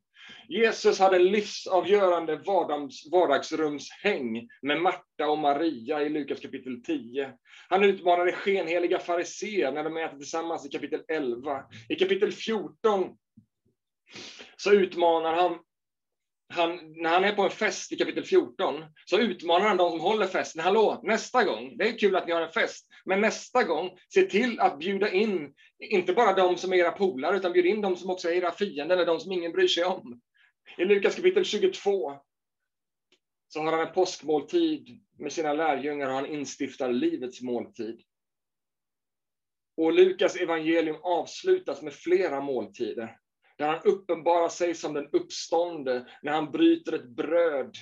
Jesus 0.48 0.98
hade 0.98 1.18
livsavgörande 1.18 2.36
vardags, 2.36 3.12
vardagsrumshäng 3.12 4.48
med 4.62 4.80
Marta 4.80 5.28
och 5.28 5.38
Maria 5.38 6.02
i 6.02 6.08
Lukas 6.08 6.40
kapitel 6.40 6.82
10. 6.82 7.32
Han 7.68 7.84
utmanade 7.84 8.32
skenheliga 8.32 8.98
fariséer 8.98 9.72
när 9.72 9.84
de 9.84 9.96
äter 9.96 10.16
tillsammans 10.16 10.66
i 10.66 10.68
kapitel 10.68 11.02
11. 11.08 11.64
I 11.88 11.94
kapitel 11.94 12.32
14 12.32 13.16
så 14.56 14.72
utmanar 14.72 15.34
han 15.34 15.58
han, 16.50 16.92
när 16.96 17.10
han 17.10 17.24
är 17.24 17.32
på 17.32 17.42
en 17.42 17.50
fest 17.50 17.92
i 17.92 17.96
kapitel 17.96 18.24
14 18.24 18.84
så 19.04 19.18
utmanar 19.18 19.68
han 19.68 19.76
de 19.76 19.90
som 19.90 20.00
håller 20.00 20.26
festen. 20.26 20.62
Hallå, 20.62 21.00
nästa 21.02 21.44
gång, 21.44 21.76
det 21.76 21.88
är 21.88 21.98
kul 21.98 22.16
att 22.16 22.26
ni 22.26 22.32
har 22.32 22.42
en 22.42 22.52
fest, 22.52 22.86
men 23.04 23.20
nästa 23.20 23.64
gång, 23.64 23.98
se 24.14 24.22
till 24.22 24.60
att 24.60 24.78
bjuda 24.78 25.12
in, 25.12 25.54
inte 25.78 26.12
bara 26.12 26.34
de 26.34 26.56
som 26.56 26.72
är 26.72 26.76
era 26.76 26.92
polare, 26.92 27.36
utan 27.36 27.52
bjud 27.52 27.66
in 27.66 27.80
de 27.80 27.96
som 27.96 28.10
också 28.10 28.28
är 28.28 28.32
era 28.32 28.52
fiender, 28.52 28.96
eller 28.96 29.06
de 29.06 29.20
som 29.20 29.32
ingen 29.32 29.52
bryr 29.52 29.68
sig 29.68 29.84
om. 29.84 30.20
I 30.78 30.84
Lukas 30.84 31.14
kapitel 31.14 31.44
22 31.44 32.12
så 33.48 33.60
har 33.60 33.72
han 33.72 33.86
en 33.86 33.94
påskmåltid 33.94 35.00
med 35.18 35.32
sina 35.32 35.52
lärjungar 35.52 36.08
och 36.08 36.14
han 36.14 36.26
instiftar 36.26 36.92
livets 36.92 37.42
måltid. 37.42 38.00
Och 39.76 39.92
Lukas 39.92 40.36
evangelium 40.36 40.96
avslutas 41.02 41.82
med 41.82 41.94
flera 41.94 42.40
måltider 42.40 43.19
där 43.60 43.66
han 43.66 43.82
uppenbarar 43.84 44.48
sig 44.48 44.74
som 44.74 44.94
den 44.94 45.08
uppstånde, 45.12 46.06
när 46.22 46.32
han 46.32 46.50
bryter 46.50 46.92
ett 46.92 47.08
bröd 47.08 47.76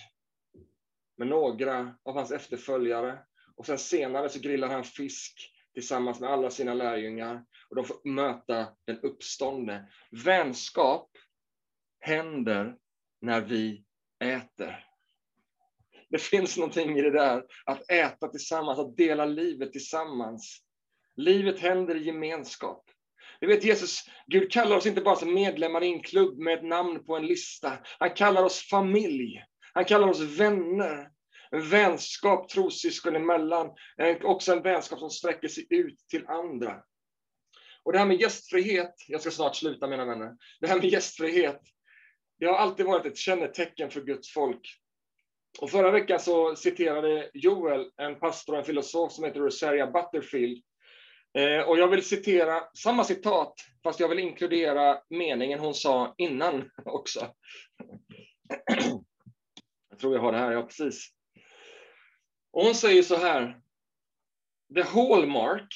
med 1.16 1.28
några 1.28 1.94
av 2.04 2.14
hans 2.14 2.30
efterföljare. 2.30 3.18
Och 3.56 3.66
sen 3.66 3.78
senare 3.78 4.28
så 4.28 4.40
grillar 4.40 4.68
han 4.68 4.84
fisk 4.84 5.52
tillsammans 5.74 6.20
med 6.20 6.30
alla 6.30 6.50
sina 6.50 6.74
lärjungar 6.74 7.44
och 7.68 7.76
de 7.76 7.84
får 7.84 8.08
möta 8.08 8.66
den 8.86 9.00
uppståndne. 9.00 9.90
Vänskap 10.24 11.10
händer 12.00 12.76
när 13.20 13.40
vi 13.40 13.84
äter. 14.24 14.84
Det 16.08 16.18
finns 16.18 16.56
någonting 16.56 16.98
i 16.98 17.02
det 17.02 17.10
där, 17.10 17.44
att 17.64 17.90
äta 17.90 18.28
tillsammans, 18.28 18.78
att 18.78 18.96
dela 18.96 19.24
livet 19.24 19.72
tillsammans. 19.72 20.62
Livet 21.16 21.60
händer 21.60 21.94
i 21.94 22.04
gemenskap. 22.04 22.88
Du 23.40 23.46
vet 23.46 23.64
Jesus, 23.64 24.01
Gud 24.27 24.53
kallar 24.53 24.77
oss 24.77 24.87
inte 24.87 25.01
bara 25.01 25.16
som 25.16 25.35
medlemmar 25.35 25.85
i 25.85 25.87
en 25.87 26.03
klubb 26.03 26.38
med 26.38 26.55
ett 26.55 26.64
namn 26.64 27.05
på 27.05 27.16
en 27.16 27.27
lista. 27.27 27.79
Han 27.98 28.11
kallar 28.11 28.42
oss 28.42 28.68
familj. 28.70 29.44
Han 29.72 29.85
kallar 29.85 30.09
oss 30.09 30.20
vänner. 30.20 31.11
En 31.51 31.68
vänskap 31.68 32.48
trossyskon 32.48 33.16
emellan, 33.16 33.70
också 34.22 34.53
en 34.53 34.62
vänskap 34.62 34.98
som 34.98 35.11
sträcker 35.11 35.48
sig 35.48 35.66
ut 35.70 35.98
till 36.11 36.27
andra. 36.27 36.83
Och 37.83 37.92
det 37.92 37.98
här 37.98 38.07
med 38.07 38.20
gästfrihet, 38.20 38.94
jag 39.09 39.20
ska 39.20 39.31
snart 39.31 39.57
sluta 39.57 39.87
mina 39.87 40.05
vänner, 40.05 40.37
det 40.61 40.66
här 40.66 40.77
med 40.77 40.85
gästfrihet, 40.85 41.61
det 42.38 42.46
har 42.46 42.55
alltid 42.55 42.87
varit 42.87 43.07
ett 43.07 43.16
kännetecken 43.16 43.90
för 43.90 44.01
Guds 44.01 44.33
folk. 44.33 44.61
Och 45.61 45.70
förra 45.70 45.90
veckan 45.90 46.20
så 46.20 46.57
citerade 46.57 47.31
Joel 47.35 47.90
en 47.96 48.18
pastor 48.18 48.53
och 48.53 48.59
en 48.59 48.64
filosof 48.64 49.12
som 49.12 49.24
heter 49.24 49.40
Rosaria 49.40 49.87
Butterfield. 49.87 50.62
Eh, 51.38 51.61
och 51.61 51.79
jag 51.79 51.88
vill 51.88 52.05
citera 52.05 52.68
samma 52.74 53.05
citat, 53.05 53.55
fast 53.83 54.01
jag 54.01 54.09
vill 54.09 54.18
inkludera 54.18 55.03
meningen 55.11 55.59
hon 55.59 55.74
sa 55.74 56.14
innan 56.18 56.70
också. 56.85 57.35
Jag 59.90 59.98
tror 59.98 60.14
jag 60.14 60.22
har 60.22 60.33
det 60.33 60.38
här, 60.38 60.53
ja 60.53 60.62
precis. 60.62 61.09
Och 62.51 62.64
hon 62.64 62.74
säger 62.74 63.03
så 63.03 63.16
här. 63.16 63.61
The 64.74 64.83
hallmark 64.83 65.74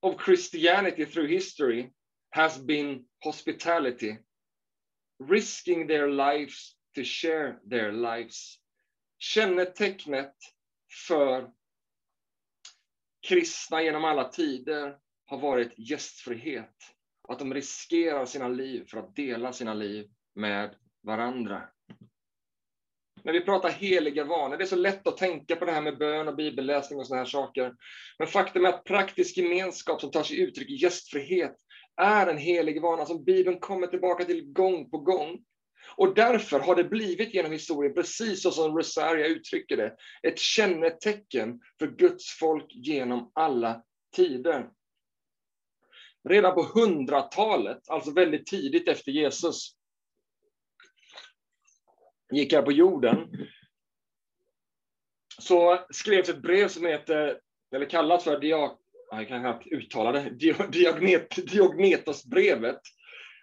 of 0.00 0.24
Christianity 0.24 1.06
through 1.06 1.28
history 1.28 1.90
has 2.30 2.58
been 2.58 3.04
hospitality, 3.24 4.16
risking 5.28 5.88
their 5.88 6.08
lives 6.08 6.76
to 6.94 7.02
share 7.04 7.56
their 7.70 7.92
lives. 7.92 8.56
Kännetecknet 9.18 10.34
för 11.08 11.50
kristna 13.28 13.82
genom 13.82 14.04
alla 14.04 14.24
tider 14.24 14.96
har 15.26 15.38
varit 15.38 15.72
gästfrihet. 15.76 16.76
Att 17.28 17.38
de 17.38 17.54
riskerar 17.54 18.26
sina 18.26 18.48
liv 18.48 18.84
för 18.90 18.98
att 18.98 19.16
dela 19.16 19.52
sina 19.52 19.74
liv 19.74 20.06
med 20.34 20.74
varandra. 21.02 21.62
När 23.24 23.32
vi 23.32 23.40
pratar 23.40 23.70
heliga 23.70 24.24
vanor, 24.24 24.56
det 24.56 24.64
är 24.64 24.66
så 24.66 24.76
lätt 24.76 25.06
att 25.06 25.16
tänka 25.16 25.56
på 25.56 25.64
det 25.64 25.72
här 25.72 25.82
med 25.82 25.98
bön 25.98 26.28
och 26.28 26.36
bibelläsning 26.36 26.98
och 26.98 27.06
såna 27.06 27.18
här 27.18 27.26
saker. 27.26 27.74
Men 28.18 28.28
faktum 28.28 28.64
är 28.64 28.68
att 28.68 28.84
praktisk 28.84 29.36
gemenskap 29.36 30.00
som 30.00 30.10
tar 30.10 30.22
sig 30.22 30.40
uttryck 30.40 30.70
i 30.70 30.74
gästfrihet 30.74 31.56
är 31.96 32.26
en 32.26 32.38
helig 32.38 32.82
vana 32.82 33.06
som 33.06 33.24
Bibeln 33.24 33.60
kommer 33.60 33.86
tillbaka 33.86 34.24
till 34.24 34.52
gång 34.52 34.90
på 34.90 34.98
gång. 34.98 35.38
Och 35.96 36.14
därför 36.14 36.60
har 36.60 36.74
det 36.74 36.84
blivit 36.84 37.34
genom 37.34 37.52
historien, 37.52 37.94
precis 37.94 38.42
så 38.42 38.50
som 38.50 38.76
Rosaria 38.76 39.26
uttrycker 39.26 39.76
det, 39.76 39.96
ett 40.22 40.38
kännetecken 40.38 41.60
för 41.78 41.86
Guds 41.86 42.38
folk 42.38 42.66
genom 42.68 43.30
alla 43.34 43.82
tider. 44.16 44.68
Redan 46.28 46.54
på 46.54 46.62
hundratalet, 46.62 47.88
alltså 47.88 48.12
väldigt 48.12 48.46
tidigt 48.46 48.88
efter 48.88 49.12
Jesus, 49.12 49.76
gick 52.32 52.52
här 52.52 52.62
på 52.62 52.72
jorden, 52.72 53.48
så 55.38 55.86
skrevs 55.90 56.28
ett 56.28 56.42
brev 56.42 56.68
som 56.68 56.86
heter, 56.86 57.40
eller 57.74 57.90
kallas 57.90 58.24
för 58.24 58.40
Diak, 58.40 58.78
jag 59.10 59.28
kan 59.28 59.40
knappt 59.40 59.66
uttala 59.66 60.12
det, 60.12 60.30
Diognet, 60.70 61.50
Diognetosbrevet. 61.50 62.80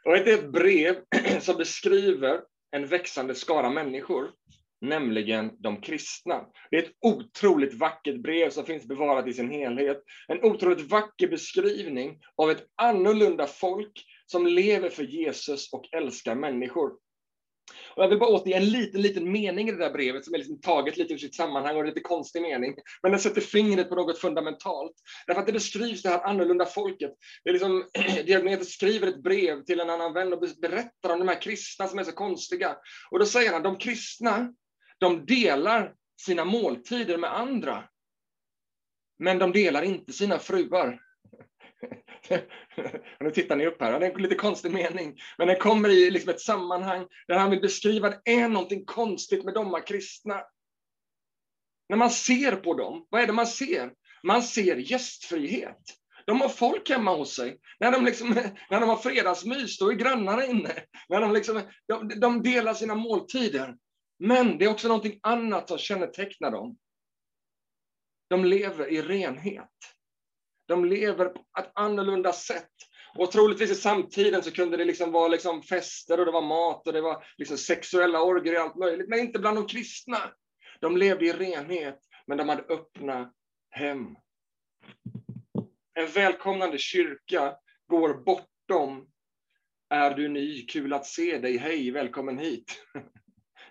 Och 0.05 0.13
det 0.13 0.31
är 0.31 0.38
ett 0.38 0.51
brev 0.51 0.95
som 1.41 1.57
beskriver 1.57 2.41
en 2.71 2.88
växande 2.88 3.35
skara 3.35 3.69
människor, 3.69 4.31
nämligen 4.81 5.51
de 5.59 5.81
kristna. 5.81 6.45
Det 6.71 6.77
är 6.77 6.83
ett 6.83 6.95
otroligt 7.01 7.73
vackert 7.73 8.21
brev 8.21 8.49
som 8.49 8.65
finns 8.65 8.85
bevarat 8.85 9.27
i 9.27 9.33
sin 9.33 9.51
helhet. 9.51 10.03
En 10.27 10.43
otroligt 10.43 10.91
vacker 10.91 11.27
beskrivning 11.27 12.19
av 12.35 12.51
ett 12.51 12.65
annorlunda 12.81 13.47
folk 13.47 14.05
som 14.25 14.47
lever 14.47 14.89
för 14.89 15.03
Jesus 15.03 15.73
och 15.73 15.93
älskar 15.93 16.35
människor. 16.35 16.91
Och 17.95 18.03
jag 18.03 18.10
vill 18.10 18.19
bara 18.19 18.29
återge 18.29 18.58
en 18.58 18.65
liten, 18.65 19.01
liten 19.01 19.32
mening 19.32 19.69
i 19.69 19.71
det 19.71 19.77
där 19.77 19.91
brevet 19.91 20.25
som 20.25 20.34
är 20.34 20.38
liksom 20.38 20.62
taget 20.62 20.97
lite 20.97 21.13
ur 21.13 21.17
sitt 21.17 21.36
sammanhang 21.36 21.77
och 21.77 21.86
lite 21.86 21.99
konstig 21.99 22.41
mening. 22.41 22.75
Men 23.01 23.12
den 23.12 23.21
sätter 23.21 23.41
fingret 23.41 23.89
på 23.89 23.95
något 23.95 24.19
fundamentalt. 24.19 24.93
Därför 25.27 25.41
att 25.41 25.47
det 25.47 25.53
beskrivs 25.53 26.01
det 26.01 26.10
här 26.10 26.23
annorlunda 26.23 26.65
folket. 26.65 27.12
Det 27.43 27.49
är 27.49 27.53
liksom, 27.53 27.86
Diognetus 28.25 28.69
skriver 28.69 29.08
ett 29.08 29.23
brev 29.23 29.63
till 29.63 29.79
en 29.79 29.89
annan 29.89 30.13
vän 30.13 30.34
och 30.34 30.39
berättar 30.62 31.10
om 31.10 31.19
de 31.19 31.27
här 31.27 31.41
kristna 31.41 31.88
som 31.88 31.99
är 31.99 32.03
så 32.03 32.12
konstiga. 32.12 32.75
Och 33.12 33.19
då 33.19 33.25
säger 33.25 33.53
han, 33.53 33.63
de 33.63 33.77
kristna, 33.77 34.53
de 34.97 35.25
delar 35.25 35.93
sina 36.21 36.45
måltider 36.45 37.17
med 37.17 37.38
andra. 37.38 37.84
Men 39.19 39.39
de 39.39 39.51
delar 39.51 39.82
inte 39.82 40.13
sina 40.13 40.39
fruar. 40.39 40.99
nu 43.19 43.31
tittar 43.31 43.55
ni 43.55 43.65
upp 43.65 43.81
här, 43.81 43.99
det 43.99 44.05
är 44.05 44.11
en 44.11 44.21
lite 44.21 44.35
konstig 44.35 44.71
mening, 44.71 45.19
men 45.37 45.47
den 45.47 45.59
kommer 45.59 45.89
i 45.89 46.11
liksom 46.11 46.29
ett 46.29 46.41
sammanhang 46.41 47.07
där 47.27 47.37
han 47.37 47.49
vill 47.49 47.61
beskriva 47.61 48.07
att 48.07 48.21
det 48.25 48.33
är 48.33 48.49
någonting 48.49 48.85
konstigt 48.85 49.45
med 49.45 49.53
de 49.53 49.73
här 49.73 49.87
kristna. 49.87 50.41
När 51.89 51.97
man 51.97 52.09
ser 52.09 52.55
på 52.55 52.73
dem, 52.73 53.07
vad 53.09 53.21
är 53.21 53.27
det 53.27 53.33
man 53.33 53.47
ser? 53.47 53.91
Man 54.23 54.43
ser 54.43 54.75
gästfrihet. 54.75 55.99
De 56.25 56.41
har 56.41 56.49
folk 56.49 56.89
hemma 56.89 57.15
hos 57.15 57.35
sig. 57.35 57.59
När 57.79 57.91
de, 57.91 58.05
liksom, 58.05 58.29
när 58.69 58.79
de 58.79 58.89
har 58.89 58.97
fredagsmys, 58.97 59.77
då 59.77 59.91
är 59.91 59.95
grannarna 59.95 60.45
inne. 60.45 60.73
När 61.09 61.21
de, 61.21 61.33
liksom, 61.33 61.61
de, 61.87 62.19
de 62.19 62.43
delar 62.43 62.73
sina 62.73 62.95
måltider. 62.95 63.75
Men 64.19 64.57
det 64.57 64.65
är 64.65 64.69
också 64.69 64.87
någonting 64.87 65.19
annat 65.23 65.69
som 65.69 65.77
kännetecknar 65.77 66.51
dem. 66.51 66.77
De 68.29 68.45
lever 68.45 68.87
i 68.87 69.01
renhet. 69.01 69.69
De 70.69 70.86
lever 70.86 71.25
på 71.25 71.39
ett 71.60 71.71
annorlunda 71.73 72.34
sätt. 72.34 72.69
Och 73.17 73.32
troligtvis 73.32 73.71
i 73.71 73.75
samtiden 73.75 74.43
så 74.43 74.51
kunde 74.51 74.77
det 74.77 74.86
liksom 74.86 75.12
vara 75.12 75.27
liksom 75.27 75.63
fester 75.63 76.19
och 76.19 76.25
det 76.25 76.32
var 76.32 76.41
mat 76.41 76.88
och 76.88 76.93
det 76.93 77.01
var 77.01 77.25
liksom 77.38 77.58
sexuella 77.58 78.21
orger 78.21 78.55
och 78.55 78.62
allt 78.62 78.75
möjligt, 78.75 79.10
men 79.10 79.19
inte 79.19 79.39
bland 79.39 79.58
de 79.58 79.67
kristna. 79.67 80.17
De 80.82 80.97
levde 80.97 81.25
i 81.25 81.34
renhet, 81.34 81.99
men 82.27 82.38
de 82.38 82.49
hade 82.49 82.63
öppna 82.63 83.32
hem. 83.69 84.15
En 85.93 86.08
välkomnande 86.08 86.77
kyrka 86.77 87.55
går 87.88 88.13
bortom 88.13 89.08
är 89.89 90.13
du 90.13 90.27
ny? 90.27 90.65
Kul 90.65 90.93
att 90.93 91.05
se 91.05 91.38
dig. 91.38 91.58
Hej, 91.58 91.91
välkommen 91.91 92.38
hit. 92.38 92.86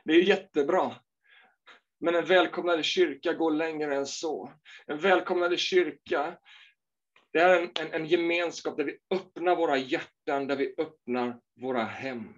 Det 0.05 0.13
är 0.13 0.23
jättebra. 0.23 0.95
Men 2.01 2.15
en 2.15 2.25
välkomnande 2.25 2.83
kyrka 2.83 3.33
går 3.33 3.51
längre 3.51 3.97
än 3.97 4.07
så. 4.07 4.53
En 4.87 4.99
välkomnande 4.99 5.57
kyrka 5.57 6.39
det 7.33 7.39
är 7.39 7.63
en, 7.63 7.71
en, 7.81 7.93
en, 7.93 8.07
gemenskap 8.07 8.77
där 8.77 8.85
vi 8.85 8.99
öppnar 9.11 9.57
våra 9.57 9.77
hjärtan, 9.77 10.47
där 10.47 10.57
vi 10.57 10.75
öppnar 10.79 11.41
våra 11.61 11.85
hem. 11.85 12.35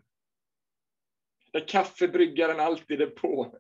Där 1.52 1.68
kaffebryggaren 1.68 2.60
alltid 2.60 3.00
är 3.00 3.06
på. 3.06 3.58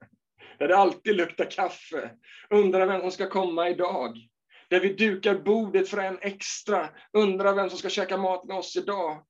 Där 0.58 0.68
det 0.68 0.76
alltid 0.76 1.16
luktar 1.16 1.50
kaffe. 1.50 2.10
Undrar 2.50 2.86
vem 2.86 3.00
som 3.00 3.10
ska 3.10 3.28
komma 3.28 3.68
idag. 3.68 4.18
Där 4.68 4.80
vi 4.80 4.92
dukar 4.92 5.34
bordet 5.34 5.88
för 5.88 5.98
en 5.98 6.18
extra. 6.20 6.88
Undrar 7.12 7.54
vem 7.54 7.70
som 7.70 7.78
ska 7.78 7.88
käka 7.88 8.16
mat 8.16 8.44
med 8.44 8.56
oss 8.56 8.76
idag. 8.76 9.26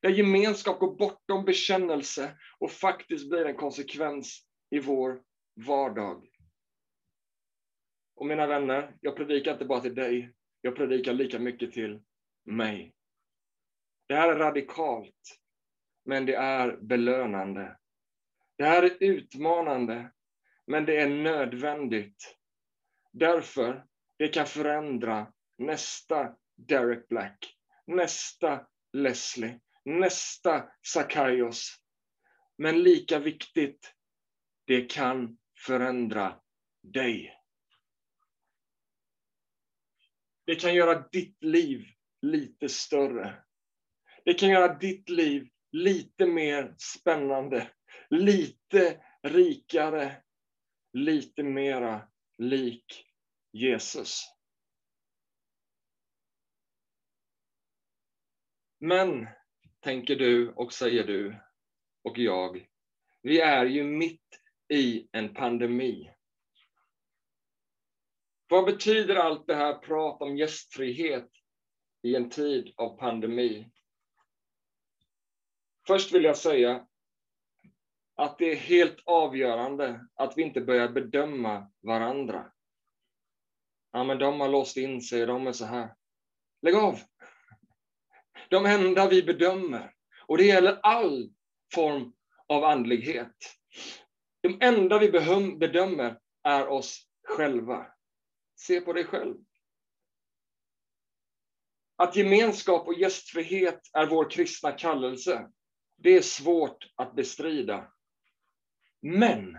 Där 0.00 0.10
gemenskap 0.10 0.78
går 0.78 0.96
bortom 0.96 1.44
bekännelse 1.44 2.38
och 2.58 2.70
faktiskt 2.70 3.30
blir 3.30 3.44
en 3.44 3.56
konsekvens 3.56 4.46
i 4.70 4.80
vår 4.80 5.20
vardag. 5.66 6.26
Och 8.14 8.26
mina 8.26 8.46
vänner, 8.46 8.96
jag 9.00 9.16
predikar 9.16 9.52
inte 9.52 9.64
bara 9.64 9.80
till 9.80 9.94
dig, 9.94 10.32
jag 10.62 10.76
predikar 10.76 11.12
lika 11.12 11.38
mycket 11.38 11.72
till 11.72 12.00
mig. 12.44 12.94
Det 14.06 14.14
här 14.14 14.28
är 14.28 14.38
radikalt, 14.38 15.40
men 16.04 16.26
det 16.26 16.34
är 16.34 16.76
belönande. 16.76 17.78
Det 18.56 18.64
här 18.64 18.82
är 18.82 18.96
utmanande, 19.00 20.12
men 20.66 20.84
det 20.84 20.96
är 20.96 21.08
nödvändigt. 21.08 22.36
Därför, 23.12 23.86
det 24.16 24.28
kan 24.28 24.46
förändra 24.46 25.32
nästa 25.58 26.36
Derek 26.56 27.08
Black, 27.08 27.56
nästa 27.86 28.66
Leslie, 28.92 29.60
nästa 29.84 30.70
Sakaios. 30.82 31.76
Men 32.56 32.82
lika 32.82 33.18
viktigt, 33.18 33.94
det 34.66 34.90
kan 34.90 35.38
förändra 35.66 36.40
dig. 36.82 37.41
Det 40.52 40.56
kan 40.56 40.74
göra 40.74 41.08
ditt 41.12 41.44
liv 41.44 41.86
lite 42.22 42.68
större. 42.68 43.42
Det 44.24 44.34
kan 44.34 44.48
göra 44.50 44.74
ditt 44.74 45.08
liv 45.08 45.48
lite 45.70 46.26
mer 46.26 46.74
spännande, 46.78 47.70
lite 48.10 49.00
rikare, 49.22 50.22
lite 50.92 51.42
mera 51.42 52.08
lik 52.38 53.04
Jesus. 53.52 54.24
Men, 58.80 59.28
tänker 59.80 60.16
du 60.16 60.52
och 60.52 60.72
säger 60.72 61.06
du 61.06 61.36
och 62.02 62.18
jag, 62.18 62.66
vi 63.22 63.40
är 63.40 63.66
ju 63.66 63.84
mitt 63.84 64.40
i 64.68 65.08
en 65.12 65.34
pandemi. 65.34 66.11
Vad 68.52 68.64
betyder 68.64 69.16
allt 69.16 69.46
det 69.46 69.54
här 69.54 69.74
prat 69.74 70.22
om 70.22 70.36
gästfrihet 70.36 71.30
i 72.02 72.16
en 72.16 72.30
tid 72.30 72.74
av 72.76 72.98
pandemi? 72.98 73.70
Först 75.86 76.12
vill 76.12 76.24
jag 76.24 76.36
säga 76.36 76.86
att 78.14 78.38
det 78.38 78.52
är 78.52 78.56
helt 78.56 78.96
avgörande 79.04 80.06
att 80.14 80.38
vi 80.38 80.42
inte 80.42 80.60
börjar 80.60 80.88
bedöma 80.88 81.70
varandra. 81.80 82.52
Ja, 83.92 84.04
men 84.04 84.18
de 84.18 84.40
har 84.40 84.48
låst 84.48 84.76
in 84.76 85.02
sig, 85.02 85.26
de 85.26 85.46
är 85.46 85.52
så 85.52 85.64
här. 85.64 85.94
Lägg 86.62 86.74
av! 86.74 86.98
De 88.50 88.66
enda 88.66 89.08
vi 89.08 89.22
bedömer, 89.22 89.94
och 90.26 90.38
det 90.38 90.44
gäller 90.44 90.80
all 90.82 91.32
form 91.74 92.12
av 92.46 92.64
andlighet. 92.64 93.36
De 94.40 94.58
enda 94.60 94.98
vi 94.98 95.10
bedömer 95.58 96.20
är 96.42 96.68
oss 96.68 97.08
själva. 97.28 97.86
Se 98.66 98.80
på 98.80 98.92
dig 98.92 99.04
själv. 99.04 99.36
Att 101.96 102.16
gemenskap 102.16 102.86
och 102.86 102.94
gästfrihet 102.94 103.80
är 103.92 104.06
vår 104.06 104.30
kristna 104.30 104.72
kallelse, 104.72 105.50
det 105.96 106.16
är 106.16 106.22
svårt 106.22 106.92
att 106.96 107.14
bestrida. 107.14 107.92
Men 109.02 109.58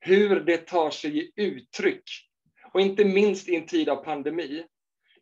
hur 0.00 0.40
det 0.40 0.58
tar 0.58 0.90
sig 0.90 1.18
i 1.18 1.32
uttryck, 1.36 2.10
och 2.72 2.80
inte 2.80 3.04
minst 3.04 3.48
i 3.48 3.56
en 3.56 3.66
tid 3.66 3.88
av 3.88 4.04
pandemi, 4.04 4.66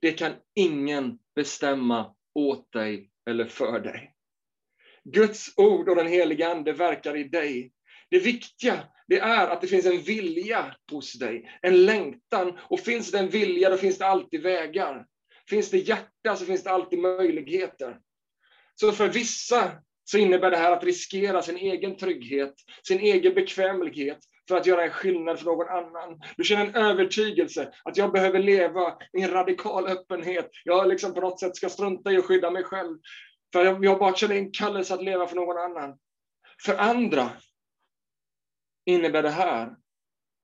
det 0.01 0.12
kan 0.12 0.33
ingen 0.55 1.19
bestämma 1.35 2.17
åt 2.35 2.73
dig 2.73 3.11
eller 3.27 3.47
för 3.47 3.81
dig. 3.81 4.14
Guds 5.05 5.59
ord 5.59 5.88
och 5.88 5.97
den 5.97 6.09
heliga 6.09 6.49
Ande 6.49 6.73
verkar 6.73 7.17
i 7.17 7.25
dig. 7.25 7.73
Det 8.14 8.20
viktiga 8.20 8.85
det 9.07 9.18
är 9.18 9.48
att 9.48 9.61
det 9.61 9.66
finns 9.66 9.87
en 9.87 10.00
vilja 10.00 10.74
hos 10.90 11.12
dig, 11.12 11.50
en 11.62 11.85
längtan. 11.87 12.59
Och 12.61 12.81
finns 12.81 13.11
det 13.11 13.18
en 13.18 13.29
vilja, 13.29 13.70
då 13.70 13.77
finns 13.77 13.98
det 13.98 14.07
alltid 14.07 14.42
vägar. 14.42 15.07
Finns 15.48 15.70
det 15.70 15.79
hjärta 15.79 16.37
så 16.37 16.44
finns 16.44 16.64
det 16.64 16.70
alltid 16.70 16.98
möjligheter. 16.98 17.98
Så 18.74 18.92
för 18.92 19.09
vissa 19.09 19.72
så 20.05 20.18
innebär 20.18 20.50
det 20.50 20.57
här 20.57 20.72
att 20.72 20.85
riskera 20.85 21.42
sin 21.42 21.57
egen 21.57 21.96
trygghet, 21.96 22.55
sin 22.88 23.00
egen 23.00 23.35
bekvämlighet 23.35 24.18
för 24.48 24.57
att 24.57 24.66
göra 24.66 24.85
en 24.85 24.90
skillnad 24.90 25.38
för 25.38 25.46
någon 25.46 25.68
annan. 25.68 26.20
Du 26.37 26.44
känner 26.44 26.66
en 26.66 26.74
övertygelse 26.74 27.72
att 27.85 27.96
jag 27.96 28.12
behöver 28.12 28.38
leva 28.38 28.98
i 29.18 29.22
en 29.22 29.31
radikal 29.31 29.87
öppenhet. 29.87 30.50
Jag 30.64 30.88
liksom 30.88 31.14
på 31.14 31.20
något 31.20 31.40
sätt 31.40 31.57
ska 31.57 31.68
strunta 31.68 32.12
i 32.12 32.16
att 32.16 32.24
skydda 32.24 32.50
mig 32.50 32.64
själv. 32.64 32.98
För 33.53 33.85
jag 33.85 33.98
bara 33.98 34.14
känner 34.14 34.37
en 34.37 34.53
kallelse 34.53 34.94
att 34.94 35.05
leva 35.05 35.27
för 35.27 35.37
någon 35.37 35.59
annan. 35.59 35.98
För 36.64 36.77
andra 36.77 37.31
innebär 38.87 39.23
det 39.23 39.31
här 39.31 39.77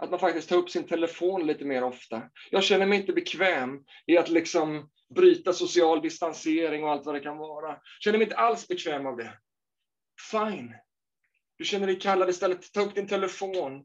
att 0.00 0.10
man 0.10 0.20
faktiskt 0.20 0.48
tar 0.48 0.56
upp 0.56 0.70
sin 0.70 0.86
telefon 0.86 1.46
lite 1.46 1.64
mer 1.64 1.84
ofta. 1.84 2.22
Jag 2.50 2.64
känner 2.64 2.86
mig 2.86 2.98
inte 3.00 3.12
bekväm 3.12 3.84
i 4.06 4.18
att 4.18 4.28
liksom 4.28 4.90
bryta 5.14 5.52
social 5.52 6.02
distansering 6.02 6.84
och 6.84 6.90
allt 6.90 7.06
vad 7.06 7.14
det 7.14 7.20
kan 7.20 7.38
vara. 7.38 7.68
Jag 7.68 7.80
känner 8.00 8.18
mig 8.18 8.24
inte 8.24 8.36
alls 8.36 8.68
bekväm 8.68 9.06
av 9.06 9.16
det. 9.16 9.32
Fine. 10.30 10.74
Du 11.56 11.64
känner 11.64 11.86
dig 11.86 11.98
kallad 11.98 12.30
istället, 12.30 12.72
ta 12.72 12.80
upp 12.80 12.94
din 12.94 13.08
telefon, 13.08 13.84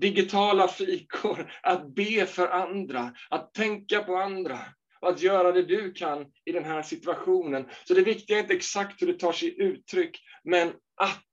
digitala 0.00 0.68
fikor, 0.68 1.52
att 1.62 1.94
be 1.94 2.26
för 2.26 2.48
andra, 2.48 3.14
att 3.30 3.54
tänka 3.54 4.00
på 4.00 4.16
andra 4.16 4.58
och 5.00 5.08
att 5.08 5.22
göra 5.22 5.52
det 5.52 5.62
du 5.62 5.92
kan 5.92 6.26
i 6.44 6.52
den 6.52 6.64
här 6.64 6.82
situationen. 6.82 7.68
Så 7.84 7.94
det 7.94 8.02
viktiga 8.02 8.36
är 8.36 8.42
inte 8.42 8.54
exakt 8.54 9.02
hur 9.02 9.06
det 9.06 9.18
tar 9.18 9.32
sig 9.32 9.62
uttryck, 9.62 10.20
men 10.44 10.68
att 10.96 11.24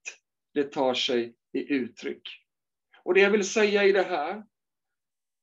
det 0.54 0.63
tar 0.63 0.93
sig 0.93 1.36
i 1.54 1.73
uttryck. 1.73 2.42
Och 3.05 3.13
det 3.13 3.21
jag 3.21 3.29
vill 3.29 3.49
säga 3.49 3.83
i 3.83 3.91
det 3.91 4.03
här, 4.03 4.43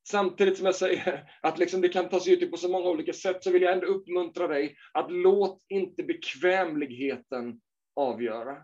samtidigt 0.09 0.57
som 0.57 0.67
jag 0.67 0.75
säger 0.75 1.31
att 1.43 1.59
liksom 1.59 1.81
det 1.81 1.89
kan 1.89 2.09
ta 2.09 2.21
sig 2.21 2.33
uttryck 2.33 2.51
på 2.51 2.57
så 2.57 2.69
många 2.69 2.91
olika 2.91 3.13
sätt, 3.13 3.45
så 3.45 3.51
vill 3.51 3.63
jag 3.63 3.73
ändå 3.73 3.87
uppmuntra 3.87 4.47
dig 4.47 4.77
att 4.93 5.13
låt 5.13 5.65
inte 5.69 6.03
bekvämligheten 6.03 7.61
avgöra. 7.97 8.57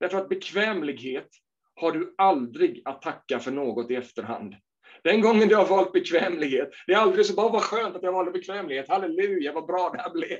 Därför 0.00 0.18
att 0.18 0.28
bekvämlighet 0.28 1.28
har 1.74 1.92
du 1.92 2.14
aldrig 2.18 2.82
att 2.84 3.02
tacka 3.02 3.40
för 3.40 3.50
något 3.50 3.90
i 3.90 3.94
efterhand. 3.94 4.54
Den 5.02 5.20
gången 5.20 5.48
du 5.48 5.56
har 5.56 5.66
valt 5.66 5.92
bekvämlighet, 5.92 6.70
det 6.86 6.92
är 6.92 6.98
aldrig 6.98 7.26
så 7.26 7.34
bara 7.34 7.48
vad 7.48 7.62
skönt 7.62 7.96
att 7.96 8.02
jag 8.02 8.12
valde 8.12 8.30
bekvämlighet, 8.30 8.88
halleluja 8.88 9.52
vad 9.52 9.66
bra 9.66 9.90
det 9.90 10.02
här 10.02 10.10
blev. 10.10 10.38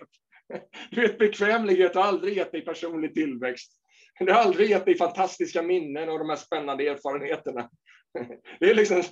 Du 0.91 1.01
vet, 1.01 1.19
bekvämlighet 1.19 1.95
har 1.95 2.03
aldrig 2.03 2.37
gett 2.37 2.53
dig 2.53 2.65
personlig 2.65 3.15
tillväxt. 3.15 3.73
Det 4.19 4.33
har 4.33 4.41
aldrig 4.41 4.71
gett 4.71 4.85
dig 4.85 4.99
fantastiska 4.99 5.63
minnen 5.63 6.09
och 6.09 6.19
de 6.19 6.29
här 6.29 6.37
spännande 6.37 6.89
erfarenheterna. 6.89 7.71
Det 8.61 8.71
är 8.71 8.75
liksom, 8.75 9.03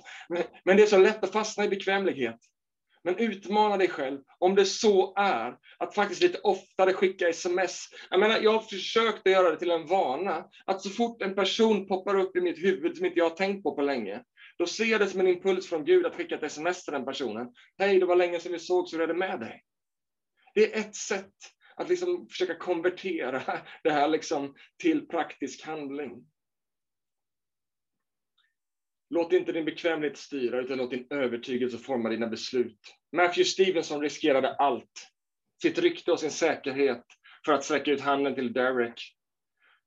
men 0.65 0.77
det 0.77 0.83
är 0.83 0.87
så 0.87 0.97
lätt 0.97 1.23
att 1.23 1.31
fastna 1.31 1.65
i 1.65 1.69
bekvämlighet. 1.69 2.39
Men 3.03 3.17
utmana 3.17 3.77
dig 3.77 3.87
själv, 3.87 4.19
om 4.39 4.55
det 4.55 4.65
så 4.65 5.13
är, 5.15 5.57
att 5.77 5.95
faktiskt 5.95 6.21
lite 6.21 6.39
oftare 6.39 6.93
skicka 6.93 7.29
sms. 7.29 7.87
Jag 8.09 8.19
menar, 8.19 8.39
jag 8.39 8.51
har 8.51 8.59
försökt 8.59 9.27
att 9.27 9.33
göra 9.33 9.51
det 9.51 9.59
till 9.59 9.71
en 9.71 9.87
vana, 9.87 10.45
att 10.65 10.81
så 10.81 10.89
fort 10.89 11.21
en 11.21 11.35
person 11.35 11.87
poppar 11.87 12.19
upp 12.19 12.35
i 12.35 12.41
mitt 12.41 12.63
huvud 12.63 12.97
som 12.97 13.05
inte 13.05 13.19
jag 13.19 13.29
har 13.29 13.35
tänkt 13.35 13.63
på 13.63 13.75
på 13.75 13.81
länge, 13.81 14.23
då 14.57 14.65
ser 14.65 14.85
jag 14.85 15.01
det 15.01 15.07
som 15.07 15.19
en 15.19 15.27
impuls 15.27 15.69
från 15.69 15.85
Gud 15.85 16.05
att 16.05 16.15
skicka 16.15 16.35
ett 16.35 16.43
sms 16.43 16.83
till 16.83 16.93
den 16.93 17.05
personen. 17.05 17.47
Hej, 17.77 17.99
det 17.99 18.05
var 18.05 18.15
länge 18.15 18.39
sedan 18.39 18.51
vi 18.51 18.59
såg, 18.59 18.89
så 18.89 18.95
hur 18.95 19.03
är 19.03 19.07
det 19.07 19.13
med 19.13 19.39
dig? 19.39 19.63
Det 20.55 20.73
är 20.73 20.79
ett 20.79 20.95
sätt 20.95 21.33
att 21.75 21.89
liksom 21.89 22.27
försöka 22.27 22.55
konvertera 22.55 23.43
det 23.83 23.91
här 23.91 24.07
liksom 24.07 24.55
till 24.77 25.07
praktisk 25.07 25.65
handling. 25.65 26.25
Låt 29.09 29.33
inte 29.33 29.51
din 29.51 29.65
bekvämlighet 29.65 30.17
styra, 30.17 30.61
utan 30.61 30.77
låt 30.77 30.91
din 30.91 31.07
övertygelse 31.09 31.77
forma 31.77 32.09
dina 32.09 32.27
beslut. 32.27 32.79
Matthew 33.11 33.43
Stevenson 33.43 34.01
riskerade 34.01 34.55
allt. 34.55 35.09
Sitt 35.61 35.77
rykte 35.77 36.11
och 36.11 36.19
sin 36.19 36.31
säkerhet 36.31 37.05
för 37.45 37.53
att 37.53 37.63
sträcka 37.63 37.91
ut 37.91 38.01
handen 38.01 38.35
till 38.35 38.53
Derek. 38.53 39.15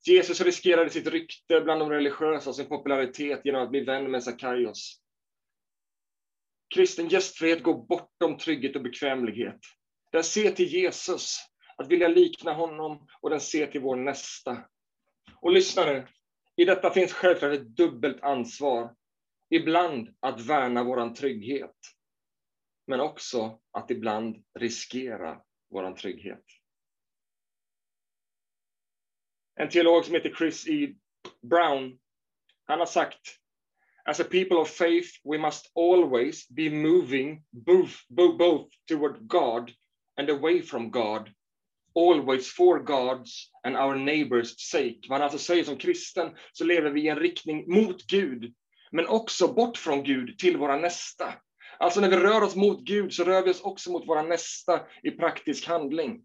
Jesus 0.07 0.41
riskerade 0.41 0.91
sitt 0.91 1.07
rykte 1.07 1.61
bland 1.61 1.81
de 1.81 1.91
religiösa 1.91 2.51
och 2.51 2.57
sin 2.57 2.69
popularitet 2.69 3.41
genom 3.45 3.63
att 3.63 3.71
bli 3.71 3.81
vän 3.81 4.11
med 4.11 4.23
Sackaios. 4.23 5.01
Kristen 6.75 7.09
gästfrihet 7.09 7.63
går 7.63 7.87
bortom 7.87 8.39
trygghet 8.39 8.77
och 8.77 8.83
bekvämlighet. 8.83 9.61
Den 10.13 10.25
ser 10.25 10.51
till 10.51 10.67
Jesus, 10.67 11.39
att 11.77 11.89
vilja 11.89 12.09
likna 12.09 12.53
honom, 12.53 13.07
och 13.21 13.31
den 13.31 13.41
ser 13.41 13.67
till 13.67 13.81
vår 13.81 13.97
nästa. 13.97 14.65
Och 15.35 15.53
lyssna 15.53 15.85
nu, 15.85 16.07
i 16.57 16.65
detta 16.65 16.91
finns 16.91 17.13
självklart 17.13 17.53
ett 17.53 17.77
dubbelt 17.77 18.23
ansvar 18.23 18.95
ibland 19.51 20.15
att 20.21 20.41
värna 20.41 20.85
vår 20.85 21.15
trygghet, 21.15 21.77
men 22.87 23.01
också 23.01 23.61
att 23.71 23.91
ibland 23.91 24.45
riskera 24.59 25.41
vår 25.71 25.93
trygghet. 25.93 26.45
En 29.55 29.69
teolog 29.69 30.05
som 30.05 30.15
heter 30.15 30.35
Chris 30.35 30.69
E. 30.69 30.95
Brown, 31.43 31.99
han 32.65 32.79
har 32.79 32.87
sagt 32.87 33.21
As 34.09 34.21
a 34.21 34.25
people 34.25 34.57
of 34.57 34.71
faith, 34.71 35.21
we 35.25 35.39
must 35.39 35.71
always 35.75 36.49
be 36.49 36.71
moving 36.71 37.45
both, 37.51 38.05
both 38.09 38.69
toward 38.87 39.27
God 39.27 39.73
and 40.17 40.31
away 40.31 40.63
from 40.63 40.91
God, 40.91 41.35
always 41.97 42.49
for 42.49 42.79
God's 42.79 43.51
and 43.67 43.77
our 43.77 43.95
neighbors 43.95 44.55
sake. 44.59 45.01
Man 45.09 45.23
alltså 45.23 45.39
säger 45.39 45.65
som 45.65 45.77
kristen 45.77 46.31
så 46.53 46.65
lever 46.65 46.91
vi 46.91 47.01
i 47.01 47.09
en 47.09 47.19
riktning 47.19 47.75
mot 47.75 48.07
Gud 48.07 48.55
men 48.91 49.07
också 49.07 49.49
bort 49.49 49.77
från 49.77 50.03
Gud 50.03 50.39
till 50.39 50.57
våra 50.57 50.77
nästa. 50.77 51.35
Alltså 51.79 52.01
när 52.01 52.11
vi 52.11 52.17
rör 52.17 52.43
oss 52.43 52.57
mot 52.57 52.81
Gud 52.81 53.13
så 53.13 53.25
rör 53.25 53.43
vi 53.43 53.51
oss 53.51 53.61
också 53.61 53.91
mot 53.91 54.09
våra 54.09 54.23
nästa 54.23 54.81
i 55.03 55.11
praktisk 55.11 55.67
handling. 55.67 56.25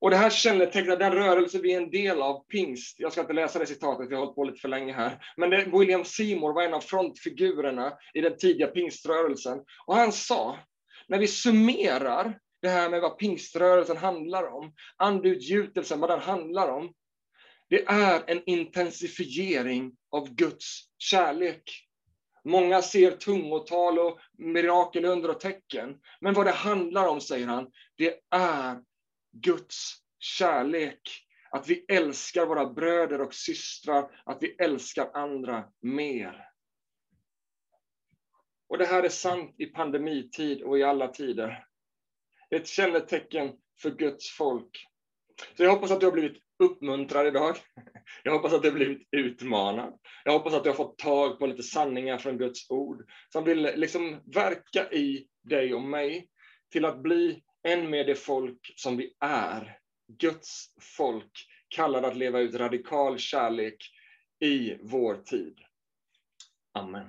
Och 0.00 0.10
det 0.10 0.16
här 0.16 0.30
kännetecknar 0.30 0.96
den 0.96 1.12
rörelse 1.12 1.58
vi 1.58 1.72
är 1.72 1.76
en 1.76 1.90
del 1.90 2.22
av, 2.22 2.44
pingst. 2.44 3.00
Jag 3.00 3.12
ska 3.12 3.20
inte 3.20 3.32
läsa 3.32 3.58
det 3.58 3.66
citatet, 3.66 4.10
vi 4.10 4.14
har 4.14 4.20
hållit 4.20 4.34
på 4.34 4.44
lite 4.44 4.60
för 4.60 4.68
länge 4.68 4.92
här. 4.92 5.24
Men 5.36 5.50
det, 5.50 5.64
William 5.78 6.04
Seymour 6.04 6.54
var 6.54 6.62
en 6.62 6.74
av 6.74 6.80
frontfigurerna 6.80 7.92
i 8.14 8.20
den 8.20 8.36
tidiga 8.36 8.66
pingströrelsen. 8.66 9.58
Och 9.86 9.96
han 9.96 10.12
sa, 10.12 10.58
när 11.08 11.18
vi 11.18 11.26
summerar 11.26 12.38
det 12.64 12.70
här 12.70 12.90
med 12.90 13.00
vad 13.00 13.18
pingströrelsen 13.18 13.96
handlar 13.96 14.52
om, 14.52 14.74
andeutgjutelsen, 14.96 16.00
vad 16.00 16.10
den 16.10 16.20
handlar 16.20 16.68
om, 16.68 16.94
det 17.68 17.84
är 17.84 18.24
en 18.26 18.42
intensifiering 18.46 19.96
av 20.10 20.34
Guds 20.34 20.80
kärlek. 20.98 21.62
Många 22.44 22.82
ser 22.82 23.10
tungotal 23.10 23.98
och 23.98 24.18
mirakel, 24.38 25.04
under 25.04 25.30
och 25.30 25.40
tecken. 25.40 26.00
Men 26.20 26.34
vad 26.34 26.46
det 26.46 26.52
handlar 26.52 27.08
om, 27.08 27.20
säger 27.20 27.46
han, 27.46 27.70
det 27.96 28.20
är 28.30 28.82
Guds 29.32 29.94
kärlek. 30.18 31.00
Att 31.50 31.68
vi 31.68 31.84
älskar 31.88 32.46
våra 32.46 32.66
bröder 32.66 33.20
och 33.20 33.34
systrar, 33.34 34.22
att 34.24 34.38
vi 34.40 34.56
älskar 34.58 35.10
andra 35.14 35.64
mer. 35.82 36.48
Och 38.68 38.78
det 38.78 38.86
här 38.86 39.02
är 39.02 39.08
sant 39.08 39.54
i 39.58 39.66
pandemitid 39.66 40.62
och 40.62 40.78
i 40.78 40.82
alla 40.82 41.08
tider. 41.08 41.66
Det 42.50 42.56
är 42.56 42.60
ett 42.60 42.68
kännetecken 42.68 43.52
för 43.82 43.90
Guds 43.90 44.30
folk. 44.30 44.86
Så 45.56 45.64
jag 45.64 45.70
hoppas 45.70 45.90
att 45.90 46.00
du 46.00 46.06
har 46.06 46.12
blivit 46.12 46.42
uppmuntrad 46.58 47.26
idag. 47.26 47.56
Jag 48.22 48.32
hoppas 48.32 48.52
att 48.52 48.62
du 48.62 48.68
har 48.68 48.76
blivit 48.76 49.08
utmanad. 49.10 49.98
Jag 50.24 50.32
hoppas 50.32 50.54
att 50.54 50.64
du 50.64 50.70
har 50.70 50.76
fått 50.76 50.98
tag 50.98 51.38
på 51.38 51.46
lite 51.46 51.62
sanningar 51.62 52.18
från 52.18 52.38
Guds 52.38 52.70
ord 52.70 53.10
som 53.28 53.44
vill 53.44 53.62
liksom 53.62 54.20
verka 54.34 54.90
i 54.90 55.26
dig 55.42 55.74
och 55.74 55.82
mig 55.82 56.28
till 56.72 56.84
att 56.84 57.02
bli 57.02 57.42
än 57.68 57.90
mer 57.90 58.04
det 58.04 58.14
folk 58.14 58.72
som 58.76 58.96
vi 58.96 59.14
är. 59.20 59.78
Guds 60.18 60.74
folk, 60.96 61.46
kallade 61.68 62.08
att 62.08 62.16
leva 62.16 62.40
ut 62.40 62.54
radikal 62.54 63.18
kärlek 63.18 63.76
i 64.40 64.76
vår 64.82 65.14
tid. 65.14 65.60
Amen. 66.72 67.08